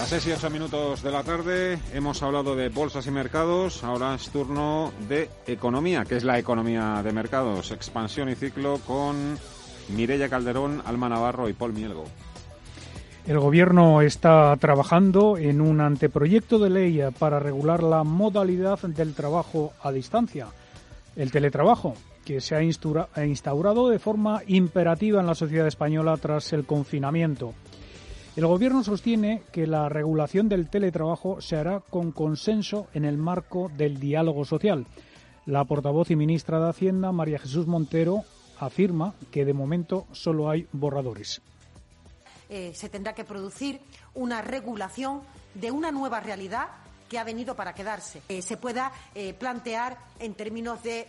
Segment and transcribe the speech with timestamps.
[0.00, 3.84] Las 6 y 8 minutos de la tarde hemos hablado de bolsas y mercados.
[3.84, 7.70] Ahora es turno de economía, que es la economía de mercados.
[7.70, 9.38] Expansión y ciclo con
[9.90, 12.04] Mireya Calderón, Alma Navarro y Paul Mielgo.
[13.26, 19.74] El Gobierno está trabajando en un anteproyecto de ley para regular la modalidad del trabajo
[19.82, 20.46] a distancia,
[21.14, 21.92] el teletrabajo,
[22.24, 27.52] que se ha instaurado de forma imperativa en la sociedad española tras el confinamiento.
[28.36, 33.70] El Gobierno sostiene que la regulación del teletrabajo se hará con consenso en el marco
[33.76, 34.86] del diálogo social.
[35.46, 38.22] La portavoz y ministra de Hacienda, María Jesús Montero,
[38.60, 41.42] afirma que de momento solo hay borradores.
[42.48, 43.80] Eh, se tendrá que producir
[44.14, 45.22] una regulación
[45.54, 46.68] de una nueva realidad
[47.08, 48.22] que ha venido para quedarse.
[48.28, 51.08] Eh, se pueda eh, plantear en términos de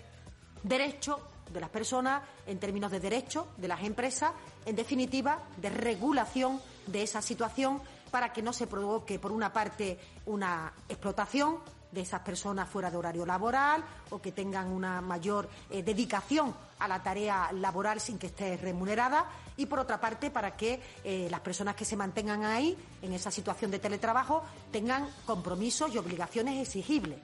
[0.63, 1.19] derecho
[1.53, 4.31] de las personas, en términos de derecho de las empresas,
[4.65, 7.79] en definitiva, de regulación de esa situación
[8.11, 11.57] para que no se provoque, por una parte, una explotación
[11.91, 16.87] de esas personas fuera de horario laboral o que tengan una mayor eh, dedicación a
[16.87, 19.25] la tarea laboral sin que esté remunerada
[19.57, 23.29] y por otra parte para que eh, las personas que se mantengan ahí en esa
[23.29, 27.19] situación de teletrabajo tengan compromisos y obligaciones exigibles.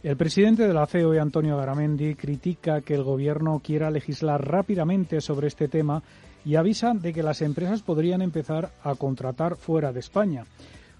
[0.00, 5.48] El presidente de la COE, Antonio Garamendi, critica que el Gobierno quiera legislar rápidamente sobre
[5.48, 6.04] este tema
[6.48, 10.46] y avisa de que las empresas podrían empezar a contratar fuera de España.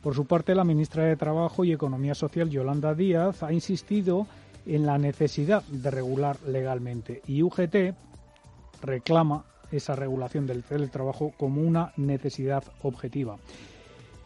[0.03, 4.27] Por su parte, la ministra de Trabajo y Economía Social, Yolanda Díaz, ha insistido
[4.67, 7.95] en la necesidad de regular legalmente y UGT
[8.83, 13.39] reclama esa regulación del teletrabajo como una necesidad objetiva.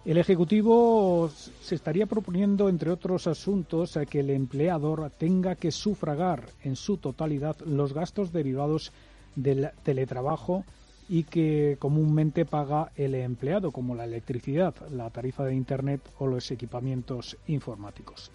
[0.04, 6.75] El Ejecutivo se estaría proponiendo, entre otros asuntos, que el empleador tenga que sufragar en
[6.75, 8.91] su totalidad los gastos derivados
[9.37, 10.65] del teletrabajo
[11.09, 16.51] y que comúnmente paga el empleado, como la electricidad, la tarifa de Internet o los
[16.51, 18.31] equipamientos informáticos.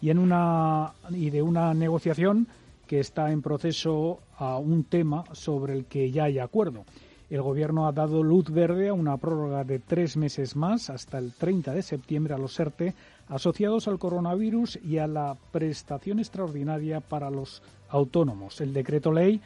[0.00, 2.46] Y, en una, y de una negociación
[2.86, 6.84] que está en proceso a un tema sobre el que ya hay acuerdo.
[7.30, 11.32] El Gobierno ha dado luz verde a una prórroga de tres meses más, hasta el
[11.32, 12.92] 30 de septiembre, a los ERTE
[13.28, 18.60] asociados al coronavirus y a la prestación extraordinaria para los autónomos.
[18.60, 19.40] El decreto ley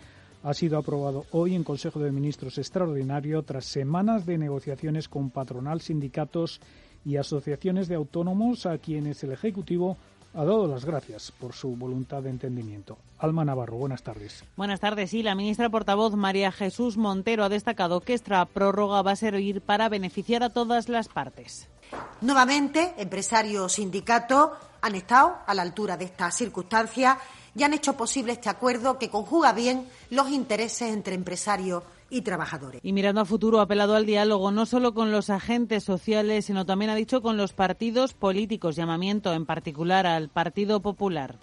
[0.47, 5.81] ha sido aprobado hoy en Consejo de Ministros extraordinario tras semanas de negociaciones con patronal,
[5.81, 6.61] sindicatos
[7.05, 9.97] y asociaciones de autónomos a quienes el Ejecutivo
[10.35, 12.97] ha dado las gracias por su voluntad de entendimiento.
[13.19, 14.45] Alma Navarro, buenas tardes.
[14.57, 15.11] Buenas tardes.
[15.11, 19.63] Sí, la ministra portavoz María Jesús Montero ha destacado que esta prórroga va a servir
[19.63, 21.69] para beneficiar a todas las partes.
[22.21, 27.19] Nuevamente, empresarios, sindicatos han estado a la altura de estas circunstancias
[27.57, 32.81] y han hecho posible este acuerdo que conjuga bien los intereses entre empresarios y trabajadores.
[32.85, 36.67] Y mirando a futuro, ha apelado al diálogo no solo con los agentes sociales, sino
[36.67, 41.39] también ha dicho con los partidos políticos, llamamiento en particular al Partido Popular.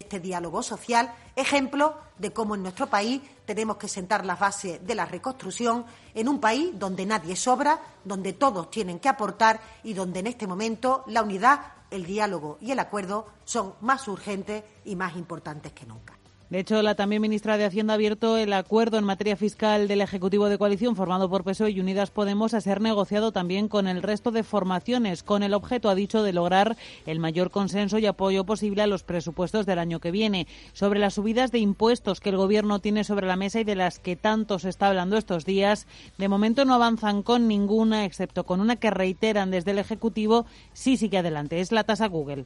[0.00, 4.94] Este diálogo social, ejemplo de cómo en nuestro país tenemos que sentar las bases de
[4.94, 5.84] la reconstrucción
[6.14, 10.46] en un país donde nadie sobra, donde todos tienen que aportar y donde en este
[10.46, 15.86] momento la unidad el diálogo y el acuerdo son más urgentes y más importantes que
[15.86, 16.19] nunca.
[16.50, 20.00] De hecho, la también ministra de Hacienda ha abierto el acuerdo en materia fiscal del
[20.00, 24.02] Ejecutivo de Coalición formado por PSOE y Unidas Podemos a ser negociado también con el
[24.02, 26.76] resto de formaciones, con el objeto, ha dicho, de lograr
[27.06, 30.48] el mayor consenso y apoyo posible a los presupuestos del año que viene.
[30.72, 34.00] Sobre las subidas de impuestos que el Gobierno tiene sobre la mesa y de las
[34.00, 35.86] que tanto se está hablando estos días,
[36.18, 40.96] de momento no avanzan con ninguna, excepto con una que reiteran desde el Ejecutivo, sí
[40.96, 41.60] sigue adelante.
[41.60, 42.44] Es la tasa Google.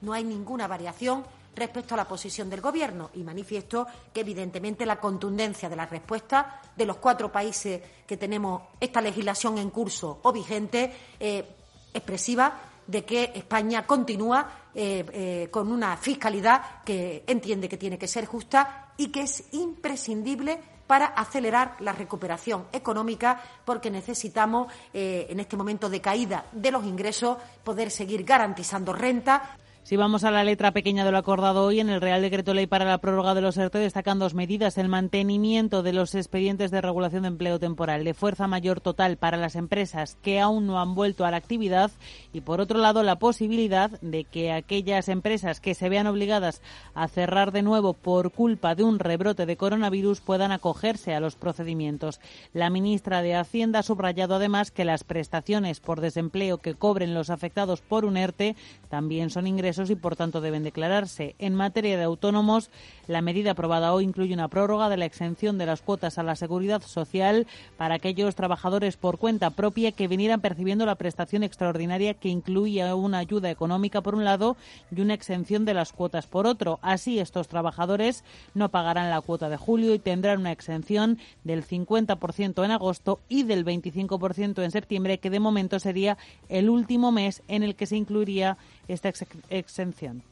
[0.00, 1.24] no hay ninguna variación
[1.58, 6.60] respecto a la posición del Gobierno y manifiesto que, evidentemente, la contundencia de la respuesta
[6.76, 11.44] de los cuatro países que tenemos esta legislación en curso o vigente eh,
[11.92, 18.08] expresiva de que España continúa eh, eh, con una fiscalidad que entiende que tiene que
[18.08, 25.54] ser justa y que es imprescindible para acelerar la recuperación económica porque necesitamos, en este
[25.54, 29.58] momento de caída de los ingresos, poder seguir garantizando renta.
[29.88, 32.66] Si vamos a la letra pequeña de lo acordado hoy en el Real Decreto Ley
[32.66, 34.76] para la prórroga de los ERTE, destacan dos medidas.
[34.76, 39.38] El mantenimiento de los expedientes de regulación de empleo temporal de fuerza mayor total para
[39.38, 41.90] las empresas que aún no han vuelto a la actividad
[42.34, 46.60] y, por otro lado, la posibilidad de que aquellas empresas que se vean obligadas
[46.92, 51.36] a cerrar de nuevo por culpa de un rebrote de coronavirus puedan acogerse a los
[51.36, 52.20] procedimientos.
[52.52, 57.30] La ministra de Hacienda ha subrayado además que las prestaciones por desempleo que cobren los
[57.30, 58.54] afectados por un ERTE
[58.90, 61.34] también son ingresos y, por tanto, deben declararse.
[61.38, 62.70] En materia de autónomos,
[63.06, 66.36] la medida aprobada hoy incluye una prórroga de la exención de las cuotas a la
[66.36, 67.46] seguridad social
[67.76, 73.18] para aquellos trabajadores por cuenta propia que vinieran percibiendo la prestación extraordinaria que incluía una
[73.18, 74.56] ayuda económica por un lado
[74.94, 76.78] y una exención de las cuotas por otro.
[76.82, 82.64] Así, estos trabajadores no pagarán la cuota de julio y tendrán una exención del 50%
[82.64, 87.62] en agosto y del 25% en septiembre, que de momento sería el último mes en
[87.62, 88.56] el que se incluiría
[88.88, 89.12] esta
[89.50, 90.22] exención.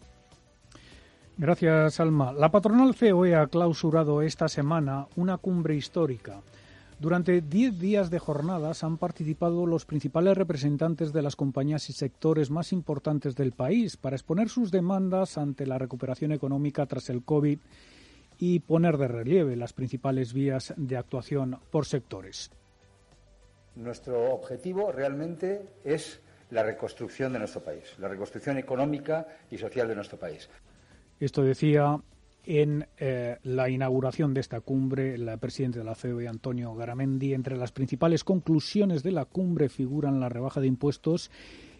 [1.39, 2.33] Gracias, Alma.
[2.33, 6.41] La patronal COE ha clausurado esta semana una cumbre histórica.
[6.99, 12.51] Durante diez días de jornadas han participado los principales representantes de las compañías y sectores
[12.51, 17.59] más importantes del país para exponer sus demandas ante la recuperación económica tras el COVID
[18.39, 22.51] y poner de relieve las principales vías de actuación por sectores.
[23.75, 26.21] Nuestro objetivo realmente es
[26.51, 30.49] la reconstrucción de nuestro país, la reconstrucción económica y social de nuestro país.
[31.19, 31.99] Esto decía
[32.45, 37.35] en eh, la inauguración de esta cumbre el presidente de la COE, Antonio Garamendi.
[37.35, 41.31] Entre las principales conclusiones de la cumbre figuran la rebaja de impuestos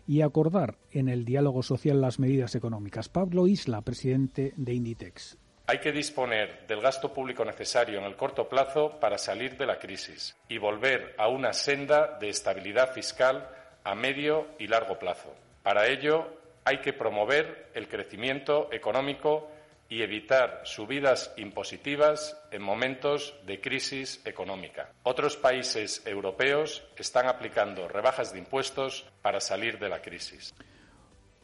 [0.09, 3.09] y acordar en el diálogo social las medidas económicas.
[3.09, 5.39] Pablo Isla, presidente de Inditex.
[5.69, 9.81] Hay que disponer del gasto público necesario en el corto plazo para salir de la
[9.81, 13.49] crisis y volver a una senda de estabilidad fiscal
[13.87, 15.33] a medio y largo plazo.
[15.63, 16.27] Para ello,
[16.65, 19.49] hay que promover el crecimiento económico
[19.89, 24.91] y evitar subidas impositivas en momentos de crisis económica.
[25.05, 30.53] Otros países europeos están aplicando rebajas de impuestos para salir de la crisis.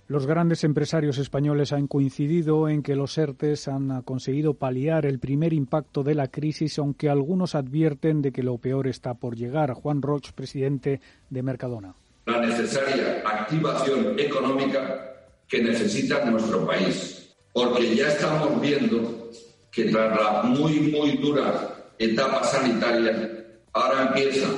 [0.08, 5.52] Los grandes empresarios españoles han coincidido en que los ERTES han conseguido paliar el primer
[5.52, 9.74] impacto de la crisis, aunque algunos advierten de que lo peor está por llegar.
[9.74, 11.00] Juan Roch, presidente
[11.30, 11.94] de Mercadona
[12.26, 15.14] la necesaria activación económica
[15.48, 19.30] que necesita nuestro país, porque ya estamos viendo
[19.70, 24.48] que tras la muy, muy dura etapa sanitaria, ahora empieza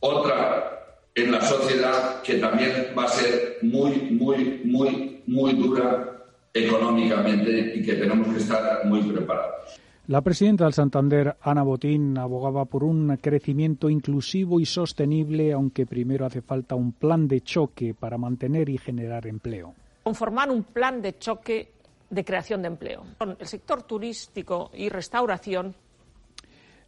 [0.00, 0.72] otra
[1.14, 7.82] en la sociedad que también va a ser muy, muy, muy, muy dura económicamente y
[7.82, 9.80] que tenemos que estar muy preparados.
[10.12, 16.26] La presidenta del Santander, Ana Botín, abogaba por un crecimiento inclusivo y sostenible, aunque primero
[16.26, 19.72] hace falta un plan de choque para mantener y generar empleo.
[20.02, 21.72] Conformar un plan de choque
[22.10, 23.04] de creación de empleo.
[23.38, 25.74] El sector turístico y restauración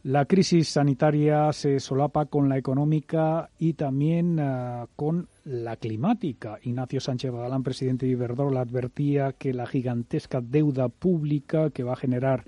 [0.05, 6.59] la crisis sanitaria se solapa con la económica y también uh, con la climática.
[6.61, 11.95] Ignacio Sánchez Badalán, presidente de Iberdrola, advertía que la gigantesca deuda pública que va a
[11.95, 12.45] generar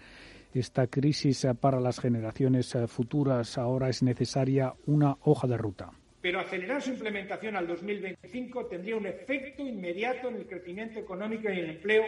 [0.53, 3.57] esta crisis eh, para las generaciones eh, futuras.
[3.57, 5.91] Ahora es necesaria una hoja de ruta.
[6.21, 11.59] Pero acelerar su implementación al 2025 tendría un efecto inmediato en el crecimiento económico y
[11.59, 12.03] el empleo.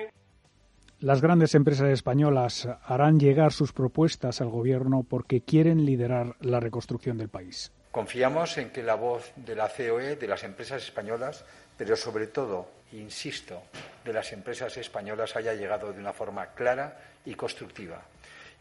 [0.99, 7.17] Las grandes empresas españolas harán llegar sus propuestas al Gobierno porque quieren liderar la reconstrucción
[7.17, 7.71] del país.
[7.91, 11.45] Confiamos en que la voz de la COE, de las empresas españolas,
[11.77, 13.61] pero sobre todo, insisto,
[14.03, 18.03] de las empresas españolas haya llegado de una forma clara y constructiva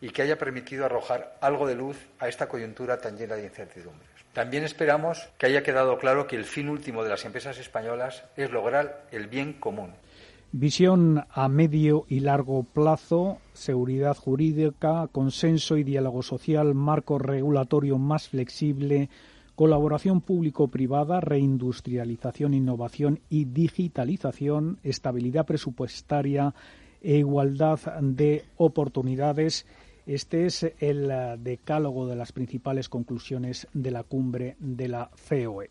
[0.00, 4.09] y que haya permitido arrojar algo de luz a esta coyuntura tan llena de incertidumbres.
[4.33, 8.50] También esperamos que haya quedado claro que el fin último de las empresas españolas es
[8.50, 9.93] lograr el bien común.
[10.52, 18.28] Visión a medio y largo plazo, seguridad jurídica, consenso y diálogo social, marco regulatorio más
[18.28, 19.11] flexible,
[19.57, 26.55] colaboración público-privada, reindustrialización, innovación y digitalización, estabilidad presupuestaria
[27.02, 29.67] e igualdad de oportunidades
[30.09, 35.71] este es el eh, decálogo de las principales conclusiones de la cumbre de la COE.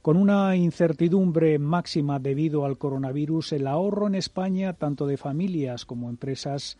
[0.00, 6.08] Con una incertidumbre máxima debido al coronavirus, el ahorro en España, tanto de familias como
[6.08, 6.78] empresas,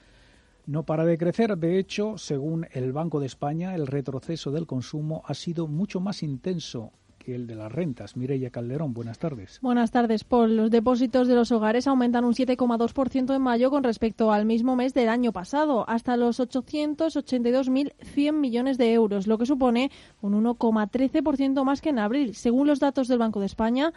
[0.67, 1.59] no para de crecer.
[1.59, 6.23] De hecho, según el Banco de España, el retroceso del consumo ha sido mucho más
[6.23, 6.93] intenso
[7.35, 8.17] el de las rentas.
[8.17, 9.59] Mireya Calderón, buenas tardes.
[9.63, 10.57] Buenas tardes, Paul.
[10.57, 14.95] Los depósitos de los hogares aumentan un 7,2% en mayo con respecto al mismo mes
[14.95, 21.81] del año pasado, hasta los 882.100 millones de euros, lo que supone un 1,13% más
[21.81, 22.35] que en abril.
[22.35, 23.93] Según los datos del Banco de España,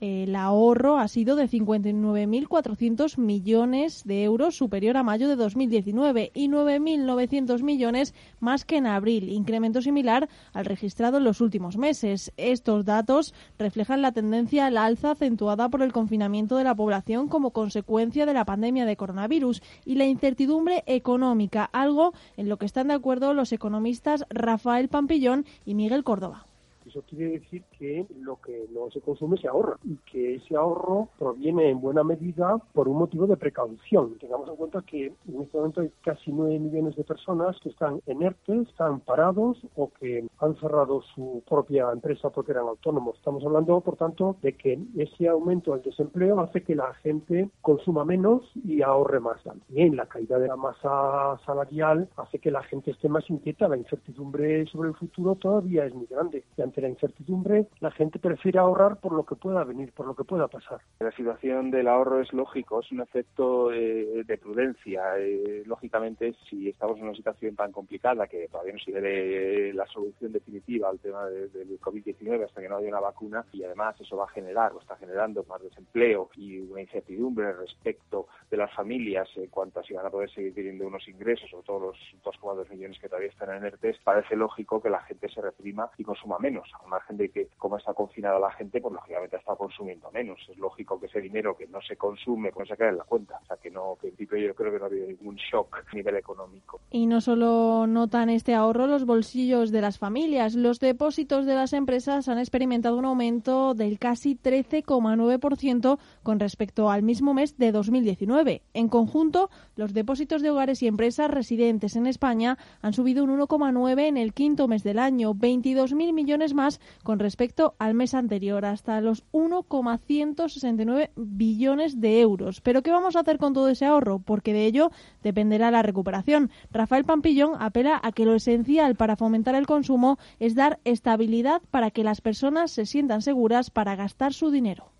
[0.00, 6.48] el ahorro ha sido de 59.400 millones de euros, superior a mayo de 2019, y
[6.48, 12.32] 9.900 millones más que en abril, incremento similar al registrado en los últimos meses.
[12.36, 17.50] Estos datos reflejan la tendencia al alza acentuada por el confinamiento de la población como
[17.50, 22.88] consecuencia de la pandemia de coronavirus y la incertidumbre económica, algo en lo que están
[22.88, 26.46] de acuerdo los economistas Rafael Pampillón y Miguel Córdoba.
[26.90, 31.08] Eso quiere decir que lo que no se consume se ahorra y que ese ahorro
[31.20, 34.18] proviene en buena medida por un motivo de precaución.
[34.18, 38.00] Tengamos en cuenta que en este momento hay casi 9 millones de personas que están
[38.06, 43.16] en ERTE, están parados o que han cerrado su propia empresa porque eran autónomos.
[43.18, 48.04] Estamos hablando, por tanto, de que ese aumento del desempleo hace que la gente consuma
[48.04, 49.40] menos y ahorre más.
[49.44, 53.68] También la caída de la masa salarial hace que la gente esté más inquieta.
[53.68, 56.42] La incertidumbre sobre el futuro todavía es muy grande.
[56.56, 60.14] Y ante la incertidumbre, la gente prefiere ahorrar por lo que pueda venir, por lo
[60.14, 60.80] que pueda pasar.
[61.00, 65.18] La situación del ahorro es lógico, es un efecto eh, de prudencia.
[65.18, 69.86] Eh, lógicamente, si estamos en una situación tan complicada que todavía no se ve la
[69.86, 74.16] solución definitiva al tema del COVID-19 hasta que no haya una vacuna y además eso
[74.16, 79.28] va a generar o está generando más desempleo y una incertidumbre respecto de las familias
[79.36, 82.98] en cuanto a van a poder seguir teniendo unos ingresos, sobre todo los 2,2 millones
[82.98, 86.69] que todavía están en ERTES, parece lógico que la gente se reprima y consuma menos
[86.82, 90.38] al margen de que como está confinada la gente, pues lógicamente está consumiendo menos.
[90.48, 93.38] Es lógico que ese dinero que no se consume, pues se queda en la cuenta.
[93.42, 95.84] O sea que no, que en principio yo creo que no ha habido ningún shock
[95.90, 96.80] a nivel económico.
[96.90, 101.72] Y no solo notan este ahorro los bolsillos de las familias, los depósitos de las
[101.72, 108.62] empresas han experimentado un aumento del casi 13,9% con respecto al mismo mes de 2019.
[108.74, 114.00] En conjunto, los depósitos de hogares y empresas residentes en España han subido un 1,9
[114.06, 116.59] en el quinto mes del año, 22.000 millones más
[117.02, 122.60] con respecto al mes anterior, hasta los 1,169 billones de euros.
[122.60, 124.18] Pero ¿qué vamos a hacer con todo ese ahorro?
[124.18, 124.90] Porque de ello
[125.22, 126.50] dependerá la recuperación.
[126.70, 131.90] Rafael Pampillón apela a que lo esencial para fomentar el consumo es dar estabilidad para
[131.90, 134.92] que las personas se sientan seguras para gastar su dinero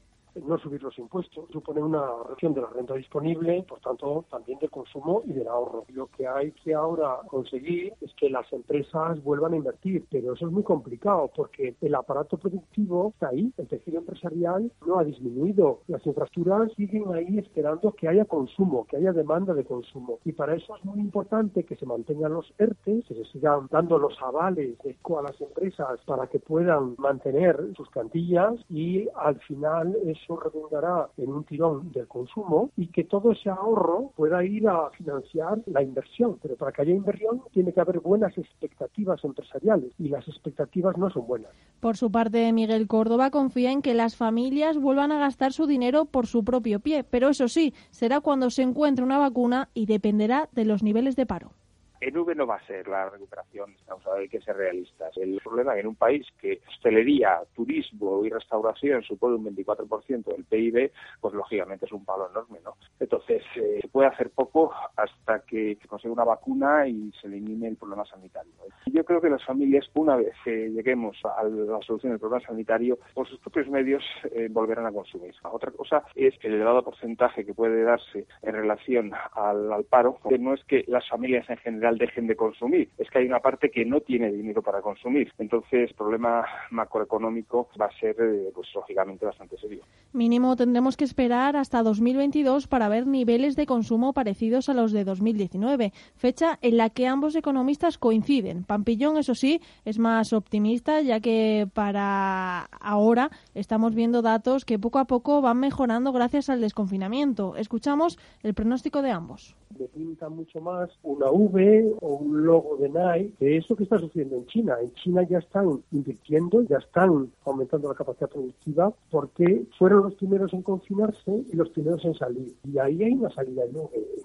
[0.47, 4.71] no subir los impuestos supone una reducción de la renta disponible, por tanto, también del
[4.71, 5.85] consumo y del ahorro.
[5.89, 10.47] Lo que hay que ahora conseguir es que las empresas vuelvan a invertir, pero eso
[10.47, 15.81] es muy complicado porque el aparato productivo está ahí, el tejido empresarial no ha disminuido,
[15.89, 20.19] las infraestructuras siguen ahí esperando que haya consumo, que haya demanda de consumo.
[20.25, 23.99] Y para eso es muy importante que se mantengan los ERTE, que se sigan dando
[23.99, 24.77] los avales
[25.19, 31.31] a las empresas para que puedan mantener sus plantillas y al final eso redundará en
[31.31, 36.39] un tirón del consumo y que todo ese ahorro pueda ir a financiar la inversión.
[36.43, 41.11] Pero para que haya inversión tiene que haber buenas expectativas empresariales y las expectativas no
[41.11, 41.51] son buenas.
[41.81, 46.05] Por su parte, Miguel Córdoba confía en que las familias vuelvan a gastar su dinero
[46.05, 50.49] por su propio pie, pero eso sí, será cuando se encuentre una vacuna y dependerá
[50.53, 51.53] de los niveles de paro.
[52.01, 55.15] En V no va a ser la recuperación, estamos hay que ser realistas.
[55.19, 60.25] El problema es que en un país que hostelería, turismo y restauración supone un 24%
[60.25, 60.91] del PIB,
[61.21, 62.77] pues lógicamente es un palo enorme, ¿no?
[62.99, 67.69] Entonces, eh, se puede hacer poco hasta que se consiga una vacuna y se elimine
[67.69, 68.53] el problema sanitario.
[68.87, 72.99] Yo creo que las familias, una vez que lleguemos a la solución del problema sanitario,
[73.15, 74.03] por sus propios medios
[74.33, 75.35] eh, volverán a consumir.
[75.43, 80.39] Otra cosa es el elevado porcentaje que puede darse en relación al, al paro, que
[80.39, 82.89] no es que las familias en general dejen de consumir.
[82.99, 85.33] Es que hay una parte que no tiene dinero para consumir.
[85.39, 89.83] Entonces, el problema macroeconómico va a ser, eh, pues lógicamente, bastante serio.
[90.13, 95.05] Mínimo tendremos que esperar hasta 2022 para ver niveles de consumo parecidos a los de
[95.05, 98.65] 2019, fecha en la que ambos economistas coinciden.
[98.65, 104.99] Pampillón, eso sí, es más optimista, ya que para ahora estamos viendo datos que poco
[104.99, 107.57] a poco van mejorando gracias al desconfinamiento.
[107.57, 109.57] Escuchamos el pronóstico de ambos.
[109.79, 113.99] Me pinta mucho más una V o un logo de Nike, que eso que está
[113.99, 114.77] sucediendo en China.
[114.81, 120.53] En China ya están invirtiendo, ya están aumentando la capacidad productiva porque fueron los primeros
[120.53, 122.55] en confinarse y los primeros en salir.
[122.65, 123.73] Y ahí hay una salida en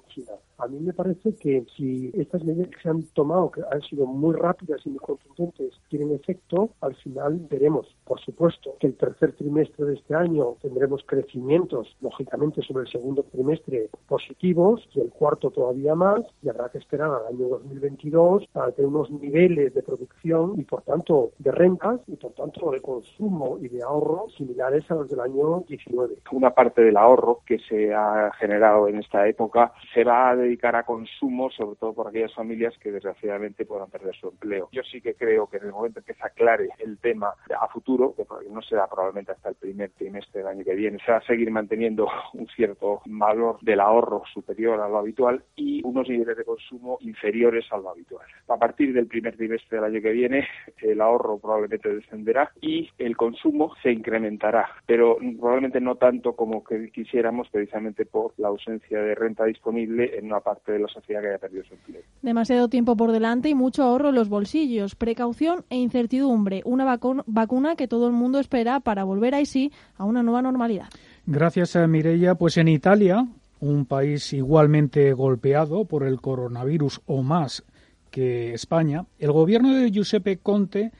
[0.07, 0.33] China.
[0.57, 4.05] A mí me parece que si estas medidas que se han tomado, que han sido
[4.05, 9.33] muy rápidas y muy contundentes, tienen efecto, al final veremos, por supuesto, que el tercer
[9.33, 15.51] trimestre de este año tendremos crecimientos, lógicamente, sobre el segundo trimestre positivos y el cuarto
[15.51, 20.53] todavía más, y habrá que esperar al año 2022 para tener unos niveles de producción
[20.57, 24.95] y, por tanto, de rentas y, por tanto, de consumo y de ahorro similares a
[24.95, 26.15] los del año 19.
[26.31, 30.75] Una parte del ahorro que se ha generado en esta época se va a dedicar
[30.75, 34.69] a consumo, sobre todo por aquellas familias que desgraciadamente puedan perder su empleo.
[34.71, 37.67] Yo sí que creo que en el momento en que se aclare el tema a
[37.67, 41.17] futuro, que no será probablemente hasta el primer trimestre del año que viene, se va
[41.17, 46.37] a seguir manteniendo un cierto valor del ahorro superior a lo habitual y unos niveles
[46.37, 48.25] de consumo inferiores a lo habitual.
[48.47, 50.47] A partir del primer trimestre del año que viene,
[50.81, 56.91] el ahorro probablemente descenderá y el consumo se incrementará, pero probablemente no tanto como que
[56.91, 61.29] quisiéramos, precisamente por la ausencia de renta disponible en una parte de la sociedad que
[61.29, 62.01] haya perdido su empleo.
[62.21, 66.61] Demasiado tiempo por delante y mucho ahorro en los bolsillos, precaución e incertidumbre.
[66.65, 66.85] Una
[67.25, 70.87] vacuna que todo el mundo espera para volver ahí sí a una nueva normalidad.
[71.25, 72.35] Gracias, a Mireia.
[72.35, 73.25] Pues en Italia,
[73.59, 77.63] un país igualmente golpeado por el coronavirus o más
[78.11, 80.91] que España, el gobierno de Giuseppe Conte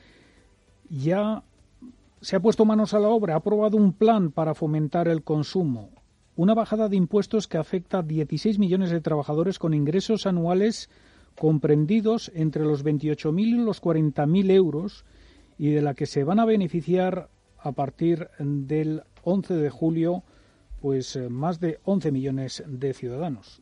[0.90, 1.42] ya
[2.20, 5.90] se ha puesto manos a la obra, ha aprobado un plan para fomentar el consumo,
[6.36, 10.90] una bajada de impuestos que afecta a 16 millones de trabajadores con ingresos anuales
[11.34, 15.04] comprendidos entre los 28.000 y los 40.000 euros
[15.58, 17.28] y de la que se van a beneficiar
[17.58, 20.22] a partir del 11 de julio
[20.80, 23.60] pues eh, más de 11 millones de ciudadanos.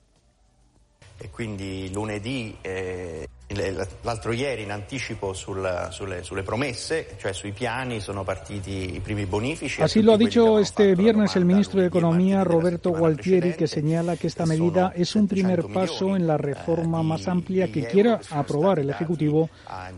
[1.17, 8.01] E quindi lunedì eh, L'altro ieri in anticipo sul, sulle, sulle, promesse, cioè sui piani,
[8.01, 9.83] sono partiti i primi bonifici.
[9.83, 14.27] Así lo ha dicho este viernes el ministro de Economía, Roberto Gualtieri, que señala que
[14.27, 18.91] esta medida es un primer paso en la reforma más amplia que quiera aprobar el
[18.91, 19.49] Ejecutivo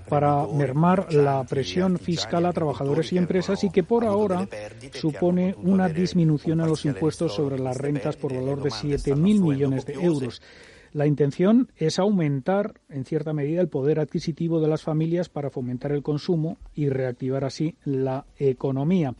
[0.09, 4.49] para mermar la presión fiscal a trabajadores y empresas y que por ahora
[4.93, 9.95] supone una disminución a los impuestos sobre las rentas por valor de 7.000 millones de
[9.95, 10.41] euros.
[10.97, 15.93] La intención es aumentar, en cierta medida, el poder adquisitivo de las familias para fomentar
[15.93, 19.15] el consumo y reactivar así la economía.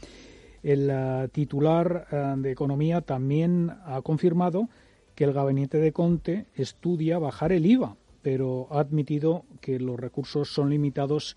[0.63, 4.71] El uh, titular uh, de Economía también ha confirmado
[5.15, 10.49] que el gabinete de Conte estudia bajar el IVA, pero ha admitido que los recursos
[10.49, 11.37] son limitados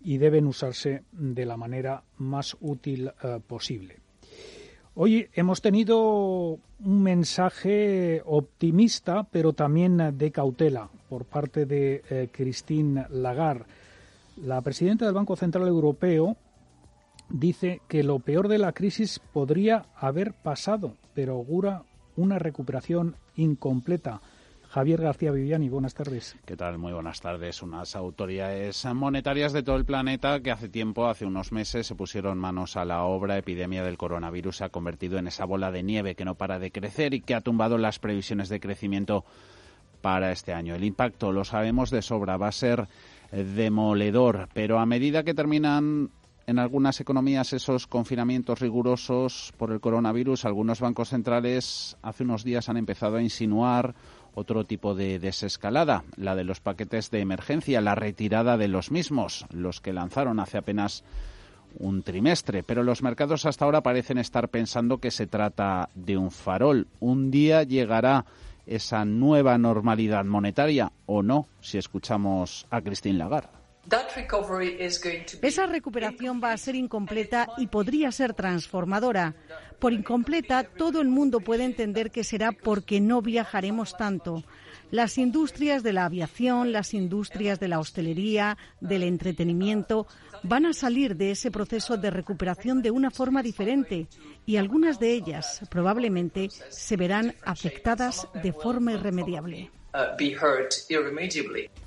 [0.00, 4.01] y deben usarse de la manera más útil uh, posible.
[4.94, 13.06] Hoy hemos tenido un mensaje optimista, pero también de cautela por parte de eh, Christine
[13.08, 13.64] Lagarde.
[14.36, 16.36] La presidenta del Banco Central Europeo
[17.30, 24.20] dice que lo peor de la crisis podría haber pasado, pero augura una recuperación incompleta.
[24.72, 26.34] Javier García Viviani, buenas tardes.
[26.46, 26.78] ¿Qué tal?
[26.78, 27.62] Muy buenas tardes.
[27.62, 32.38] Unas autoridades monetarias de todo el planeta que hace tiempo, hace unos meses, se pusieron
[32.38, 33.36] manos a la obra.
[33.36, 36.70] Epidemia del coronavirus se ha convertido en esa bola de nieve que no para de
[36.70, 39.26] crecer y que ha tumbado las previsiones de crecimiento
[40.00, 40.74] para este año.
[40.74, 42.88] El impacto, lo sabemos de sobra, va a ser
[43.30, 46.08] demoledor, pero a medida que terminan
[46.46, 52.68] en algunas economías esos confinamientos rigurosos por el coronavirus, algunos bancos centrales hace unos días
[52.68, 53.94] han empezado a insinuar
[54.34, 59.46] otro tipo de desescalada, la de los paquetes de emergencia, la retirada de los mismos,
[59.50, 61.04] los que lanzaron hace apenas
[61.78, 66.30] un trimestre, pero los mercados hasta ahora parecen estar pensando que se trata de un
[66.30, 66.86] farol.
[67.00, 68.26] Un día llegará
[68.66, 73.61] esa nueva normalidad monetaria o no, si escuchamos a Christine Lagarde.
[75.42, 79.34] Esa recuperación va a ser incompleta y podría ser transformadora.
[79.80, 84.44] Por incompleta, todo el mundo puede entender que será porque no viajaremos tanto.
[84.92, 90.06] Las industrias de la aviación, las industrias de la hostelería, del entretenimiento,
[90.44, 94.06] van a salir de ese proceso de recuperación de una forma diferente
[94.46, 99.70] y algunas de ellas probablemente se verán afectadas de forma irremediable.
[99.94, 100.16] Uh,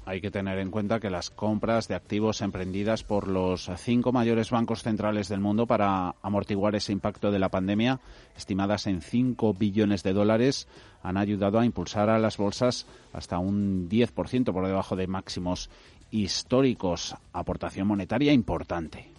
[0.05, 4.51] Hay que tener en cuenta que las compras de activos emprendidas por los cinco mayores
[4.51, 7.99] bancos centrales del mundo para amortiguar ese impacto de la pandemia,
[8.37, 10.67] estimadas en 5 billones de dólares,
[11.01, 15.71] han ayudado a impulsar a las bolsas hasta un 10% por debajo de máximos
[16.11, 17.15] históricos.
[17.33, 19.09] Aportación monetaria importante.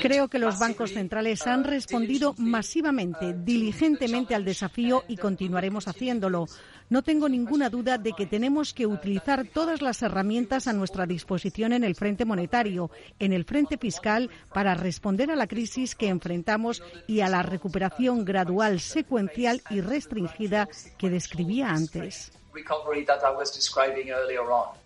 [0.00, 6.46] Creo que los bancos centrales han respondido masivamente, diligentemente al desafío y continuaremos haciéndolo.
[6.90, 11.72] No tengo ninguna duda de que tenemos que utilizar todas las herramientas a nuestra disposición
[11.72, 16.82] en el frente monetario, en el frente fiscal, para responder a la crisis que enfrentamos
[17.06, 22.32] y a la recuperación gradual, secuencial y restringida que describía antes.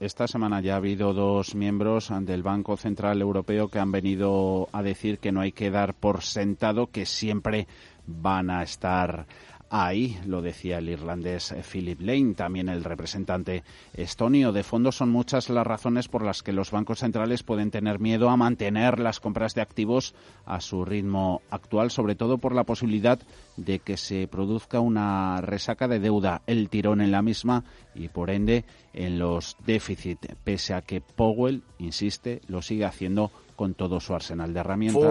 [0.00, 4.82] Esta semana ya ha habido dos miembros del Banco Central Europeo que han venido a
[4.82, 7.66] decir que no hay que dar por sentado que siempre
[8.06, 9.26] van a estar
[9.70, 14.50] Ahí lo decía el irlandés Philip Lane, también el representante estonio.
[14.50, 18.30] De fondo son muchas las razones por las que los bancos centrales pueden tener miedo
[18.30, 20.14] a mantener las compras de activos
[20.46, 23.18] a su ritmo actual, sobre todo por la posibilidad
[23.58, 28.30] de que se produzca una resaca de deuda, el tirón en la misma y por
[28.30, 34.14] ende en los déficits, pese a que Powell, insiste, lo sigue haciendo con todo su
[34.14, 35.02] arsenal de herramientas.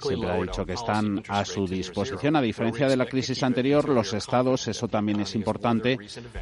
[0.00, 2.36] Siempre ha dicho que están a su disposición.
[2.36, 5.98] A diferencia de la crisis anterior, los estados, eso también es importante,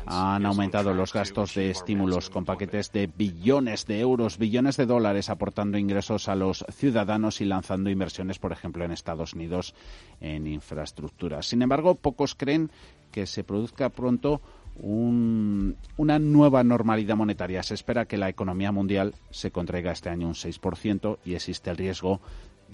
[0.07, 5.31] han aumentado los gastos de estímulos con paquetes de billones de euros, billones de dólares,
[5.31, 9.75] aportando ingresos a los ciudadanos y lanzando inversiones, por ejemplo, en Estados Unidos
[10.21, 11.43] en infraestructura.
[11.43, 12.71] Sin embargo, pocos creen
[13.11, 14.41] que se produzca pronto
[14.81, 17.63] una nueva normalidad monetaria.
[17.63, 21.77] Se espera que la economía mundial se contraiga este año un 6% y existe el
[21.77, 22.21] riesgo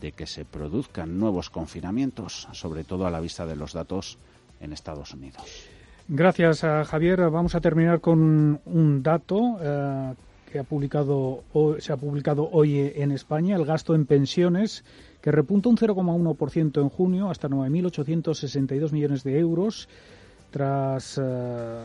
[0.01, 4.19] de que se produzcan nuevos confinamientos, sobre todo a la vista de los datos
[4.61, 5.43] en Estados Unidos.
[6.09, 7.29] Gracias, a Javier.
[7.31, 10.15] Vamos a terminar con un dato eh,
[10.51, 11.45] que ha publicado,
[11.79, 14.85] se ha publicado hoy en España, el gasto en pensiones,
[15.21, 19.89] que repunta un 0,1% en junio hasta 9.862 millones de euros,
[20.51, 21.85] tras, eh,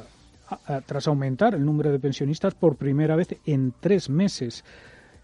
[0.86, 4.64] tras aumentar el número de pensionistas por primera vez en tres meses.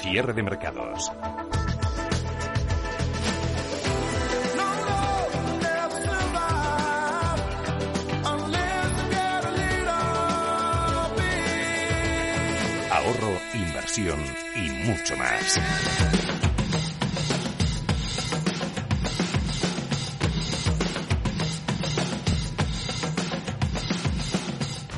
[0.00, 1.12] cierre de mercados.
[13.54, 14.18] Inversión
[14.54, 15.58] y mucho más.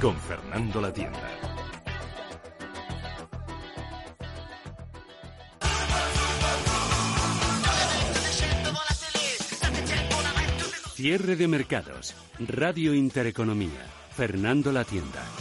[0.01, 1.19] Con Fernando La Tienda.
[10.95, 12.15] Cierre de mercados.
[12.41, 13.71] Radio Intereconomía.
[14.17, 15.40] Fernando La Tienda.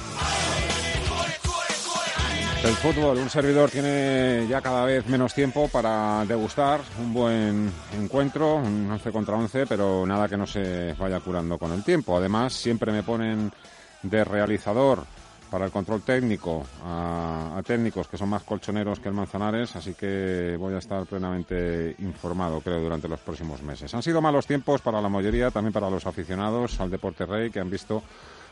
[2.62, 8.56] El fútbol, un servidor tiene ya cada vez menos tiempo para degustar un buen encuentro,
[8.56, 12.18] un 11 contra 11, pero nada que no se vaya curando con el tiempo.
[12.18, 13.50] Además, siempre me ponen
[14.04, 15.06] de realizador
[15.50, 19.94] para el control técnico a, a, técnicos que son más colchoneros que el Manzanares, así
[19.94, 23.94] que voy a estar plenamente informado, creo, durante los próximos meses.
[23.94, 27.62] Han sido malos tiempos para la mayoría, también para los aficionados al deporte rey, que
[27.62, 28.04] han visto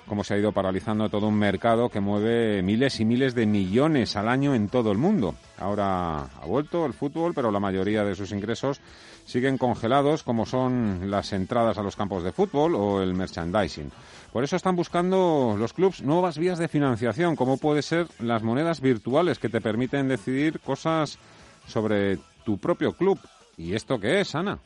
[0.07, 4.15] cómo se ha ido paralizando todo un mercado que mueve miles y miles de millones
[4.15, 5.35] al año en todo el mundo.
[5.59, 8.81] Ahora ha vuelto el fútbol, pero la mayoría de sus ingresos
[9.25, 13.91] siguen congelados, como son las entradas a los campos de fútbol o el merchandising.
[14.31, 18.81] Por eso están buscando los clubes nuevas vías de financiación, como puede ser las monedas
[18.81, 21.19] virtuales que te permiten decidir cosas
[21.67, 23.19] sobre tu propio club.
[23.57, 24.59] ¿Y esto qué es, Ana?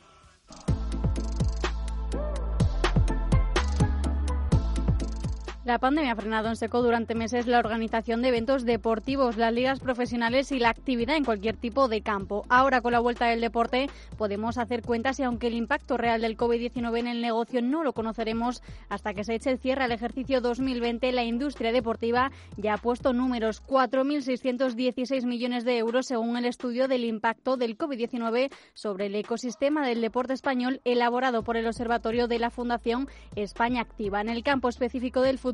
[5.64, 9.78] La pandemia ha frenado en seco durante meses la organización de eventos deportivos, las ligas
[9.78, 12.44] profesionales y la actividad en cualquier tipo de campo.
[12.48, 16.36] Ahora, con la vuelta del deporte, podemos hacer cuentas y aunque el impacto real del
[16.36, 20.40] COVID-19 en el negocio no lo conoceremos hasta que se eche el cierre al ejercicio
[20.40, 26.88] 2020, la industria deportiva ya ha puesto números, 4.616 millones de euros según el estudio
[26.88, 32.40] del impacto del COVID-19 sobre el ecosistema del deporte español elaborado por el Observatorio de
[32.40, 34.20] la Fundación España Activa.
[34.20, 35.51] En el campo específico del fútbol,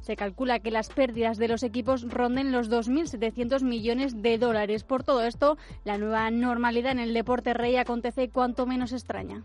[0.00, 4.84] se calcula que las pérdidas de los equipos ronden los 2.700 millones de dólares.
[4.84, 9.44] Por todo esto, la nueva normalidad en el deporte rey acontece cuanto menos extraña.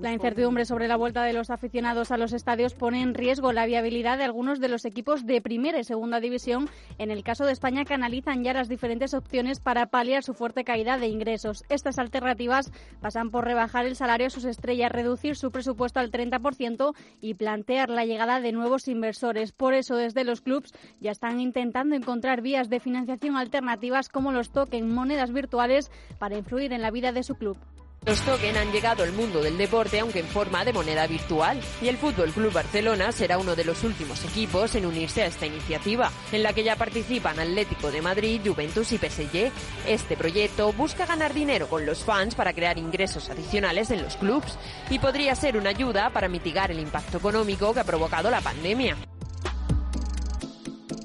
[0.00, 3.66] La incertidumbre sobre la vuelta de los aficionados a los estadios pone en riesgo la
[3.66, 6.70] viabilidad de algunos de los equipos de primera y segunda división.
[6.98, 10.62] En el caso de España, que analizan ya las diferentes opciones para paliar su fuerte
[10.62, 11.64] caída de ingresos.
[11.68, 16.94] Estas alternativas pasan por rebajar el salario a sus estrellas, reducir su presupuesto al 30%
[17.20, 19.50] y plantear la llegada de nuevos inversores.
[19.50, 24.52] Por eso, desde los clubes ya están intentando encontrar vías de financiación alternativas como los
[24.52, 27.58] token, monedas virtuales, para influir en la vida de su club.
[28.06, 31.88] Los token han llegado al mundo del deporte, aunque en forma de moneda virtual, y
[31.88, 36.10] el Fútbol Club Barcelona será uno de los últimos equipos en unirse a esta iniciativa,
[36.32, 39.50] en la que ya participan Atlético de Madrid, Juventus y PSG.
[39.86, 44.56] Este proyecto busca ganar dinero con los fans para crear ingresos adicionales en los clubs
[44.88, 48.96] y podría ser una ayuda para mitigar el impacto económico que ha provocado la pandemia.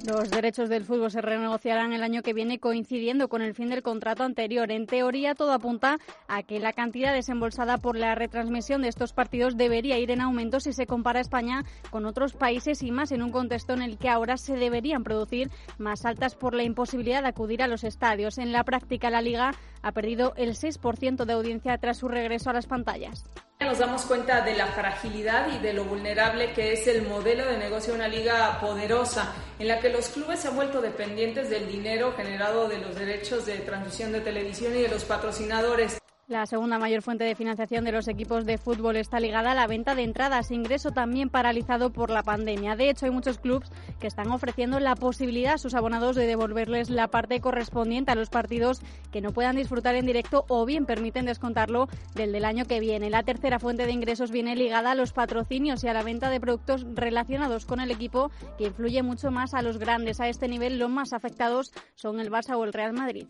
[0.06, 3.82] Los derechos del fútbol se renegociarán el año que viene coincidiendo con el fin del
[3.82, 4.70] contrato anterior.
[4.70, 9.56] En teoría, todo apunta a que la cantidad desembolsada por la retransmisión de estos partidos
[9.56, 13.32] debería ir en aumento si se compara España con otros países y más en un
[13.32, 17.64] contexto en el que ahora se deberían producir más altas por la imposibilidad de acudir
[17.64, 18.40] a los estadios.
[18.40, 19.54] En la práctica, la Liga
[19.84, 23.26] ha perdido el 6% de audiencia tras su regreso a las pantallas.
[23.60, 27.58] Nos damos cuenta de la fragilidad y de lo vulnerable que es el modelo de
[27.58, 31.68] negocio de una liga poderosa, en la que los clubes se han vuelto dependientes del
[31.68, 36.03] dinero generado de los derechos de transmisión de televisión y de los patrocinadores.
[36.30, 39.68] La segunda mayor fuente de financiación de los equipos de fútbol está ligada a la
[39.68, 42.78] venta de entradas, ingreso también paralizado por la pandemia.
[42.78, 46.90] De hecho, hay muchos clubes que están ofreciendo la posibilidad a sus abonados de devolverles
[46.90, 48.80] la parte correspondiente a los partidos
[49.12, 53.10] que no puedan disfrutar en directo o bien permiten descontarlo del del año que viene.
[53.10, 56.40] La tercera fuente de ingresos viene ligada a los patrocinios y a la venta de
[56.40, 60.22] productos relacionados con el equipo, que influye mucho más a los grandes.
[60.22, 63.28] A este nivel, los más afectados son el Barça o el Real Madrid.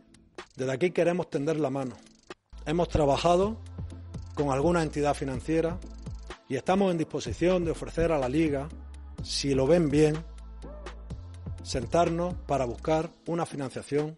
[0.56, 1.96] Desde aquí queremos tender la mano
[2.66, 3.58] Hemos trabajado
[4.36, 5.78] con alguna entidad financiera
[6.48, 8.70] y estamos en disposición de ofrecer a la liga,
[9.22, 10.16] si lo ven bien,
[11.62, 14.18] sentarnos para buscar una financiación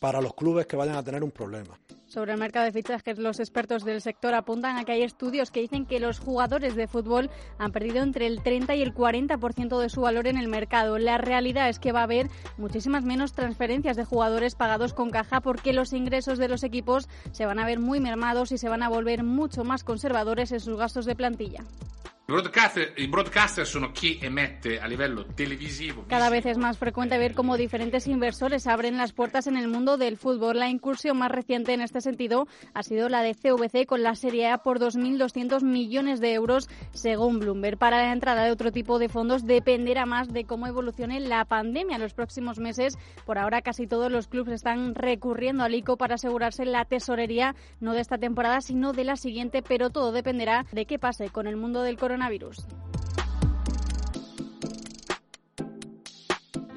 [0.00, 1.76] para los clubes que vayan a tener un problema.
[2.16, 5.60] Sobre el mercado de fichajes, los expertos del sector apuntan a que hay estudios que
[5.60, 9.90] dicen que los jugadores de fútbol han perdido entre el 30 y el 40% de
[9.90, 10.96] su valor en el mercado.
[10.96, 15.42] La realidad es que va a haber muchísimas menos transferencias de jugadores pagados con caja
[15.42, 18.82] porque los ingresos de los equipos se van a ver muy mermados y se van
[18.82, 21.64] a volver mucho más conservadores en sus gastos de plantilla.
[22.28, 26.06] I broadcaster sono chi emette a livello televisivo.
[26.08, 29.96] Cada vez es más frecuente ver cómo diferentes inversores abren las puertas en el mundo
[29.96, 30.58] del fútbol.
[30.58, 34.48] La incursión más reciente en este sentido ha sido la de CVC con la Serie
[34.48, 37.78] A por 2.200 millones de euros, según Bloomberg.
[37.78, 41.94] Para la entrada de otro tipo de fondos dependerá más de cómo evolucione la pandemia
[41.94, 42.98] en los próximos meses.
[43.24, 47.92] Por ahora casi todos los clubes están recurriendo al ICO para asegurarse la tesorería no
[47.92, 51.54] de esta temporada, sino de la siguiente, pero todo dependerá de qué pase con el
[51.54, 52.95] mundo del coronavirus coronavirus.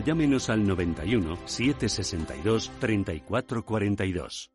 [0.00, 4.50] llámenos al 91 762 3442.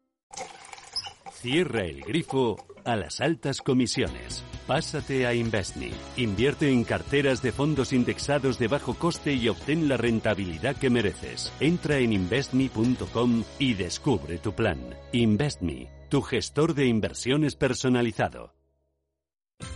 [1.31, 4.43] Cierra el grifo a las altas comisiones.
[4.67, 5.91] Pásate a Investme.
[6.17, 11.51] Invierte en carteras de fondos indexados de bajo coste y obtén la rentabilidad que mereces.
[11.59, 14.79] Entra en investme.com y descubre tu plan.
[15.11, 18.53] Investme, tu gestor de inversiones personalizado.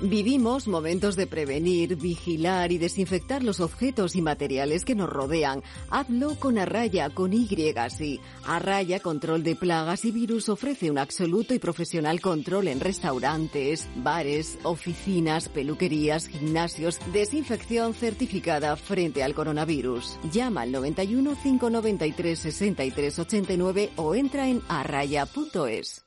[0.02, 5.62] Vivimos momentos de prevenir, vigilar y desinfectar los objetos y materiales que nos rodean.
[5.89, 7.50] Hazlo con Arraya, con Y,
[7.89, 8.22] sí.
[8.46, 14.58] Arraya Control de Plagas y Virus ofrece un absoluto y profesional control en restaurantes, bares,
[14.63, 20.18] oficinas, peluquerías, gimnasios, desinfección certificada frente al coronavirus.
[20.32, 26.06] Llama al 91 593 63 89 o entra en arraya.es.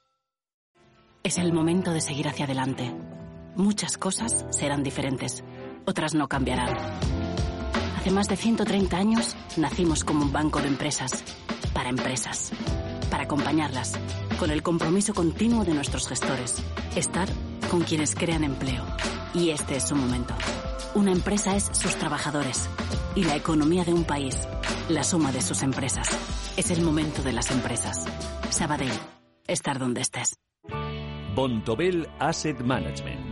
[1.24, 2.92] Es el momento de seguir hacia adelante
[3.56, 5.44] muchas cosas serán diferentes,
[5.84, 6.76] otras no cambiarán.
[7.96, 11.24] Hace más de 130 años nacimos como un banco de empresas,
[11.72, 12.52] para empresas,
[13.10, 13.98] para acompañarlas,
[14.38, 16.62] con el compromiso continuo de nuestros gestores,
[16.96, 17.28] estar
[17.70, 18.84] con quienes crean empleo.
[19.34, 20.34] Y este es su momento.
[20.94, 22.68] Una empresa es sus trabajadores.
[23.14, 24.36] Y la economía de un país,
[24.88, 26.08] la suma de sus empresas.
[26.56, 28.04] Es el momento de las empresas.
[28.50, 28.92] Sabadell,
[29.46, 30.38] estar donde estés.
[31.34, 33.31] Bontobel Asset Management.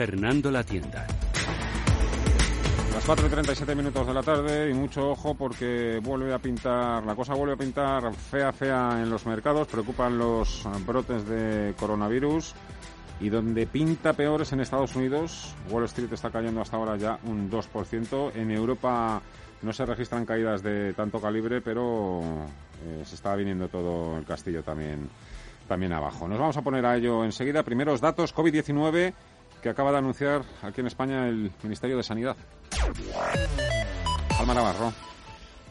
[0.00, 1.06] Fernando La Tienda.
[2.94, 7.04] Las 4 y 37 minutos de la tarde y mucho ojo porque vuelve a pintar,
[7.04, 9.68] la cosa vuelve a pintar fea, fea en los mercados.
[9.68, 12.54] Preocupan los brotes de coronavirus
[13.20, 15.54] y donde pinta peor es en Estados Unidos.
[15.68, 18.32] Wall Street está cayendo hasta ahora ya un 2%.
[18.36, 19.20] En Europa
[19.60, 22.22] no se registran caídas de tanto calibre, pero
[22.86, 25.10] eh, se está viniendo todo el castillo también,
[25.68, 26.26] también abajo.
[26.26, 27.62] Nos vamos a poner a ello enseguida.
[27.62, 29.12] Primeros datos COVID-19
[29.60, 32.36] que acaba de anunciar aquí en España el Ministerio de Sanidad.
[34.38, 34.92] Alma Navarro.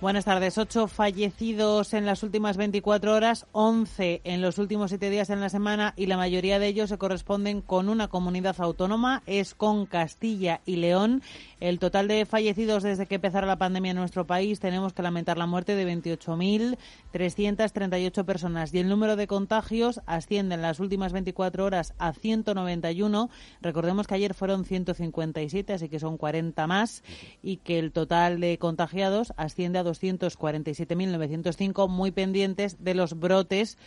[0.02, 0.58] Buenas tardes.
[0.58, 5.50] Ocho fallecidos en las últimas 24 horas, 11 en los últimos siete días en la
[5.50, 10.62] semana y la mayoría de ellos se corresponden con una comunidad autónoma, es con Castilla
[10.66, 11.22] y León.
[11.60, 15.38] El total de fallecidos desde que empezara la pandemia en nuestro país tenemos que lamentar
[15.38, 21.66] la muerte de 28.338 personas y el número de contagios asciende en las últimas 24
[21.66, 23.30] horas a 191.
[23.62, 27.04] Recordemos que ayer fueron 157, así que son 40 más
[27.44, 33.80] y que el total de contagiados asciende a 247.905 muy pendientes de los brotes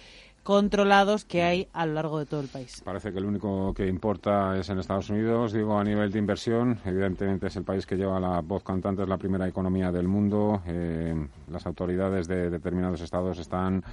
[0.43, 2.83] controlados que hay a lo largo de todo el país.
[2.85, 6.79] Parece que el único que importa es en Estados Unidos, digo, a nivel de inversión.
[6.85, 10.63] Evidentemente es el país que lleva la voz cantante, es la primera economía del mundo.
[10.67, 11.15] Eh,
[11.51, 13.85] las autoridades de determinados estados están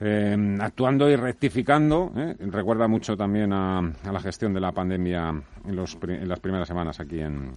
[0.00, 2.10] eh, actuando y rectificando.
[2.16, 2.36] ¿eh?
[2.40, 7.00] Recuerda mucho también a, la gestión de la pandemia en, los, en las primeras semanas
[7.00, 7.52] aquí en,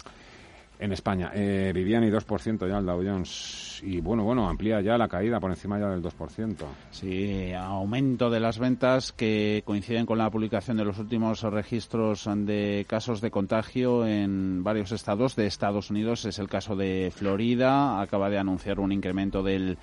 [0.79, 1.31] en España.
[1.35, 5.51] Eh, Viviani 2% ya el Dow Jones y bueno, bueno, amplía ya la caída por
[5.51, 6.55] encima ya del 2%.
[6.91, 12.85] Sí, aumento de las ventas que coinciden con la publicación de los últimos registros de
[12.87, 16.25] casos de contagio en varios estados de Estados Unidos.
[16.25, 19.77] Es el caso de Florida, acaba de anunciar un incremento del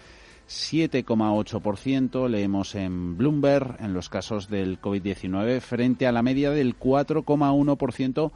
[0.49, 8.31] 7,8%, leemos en Bloomberg, en los casos del COVID-19, frente a la media del 4,1%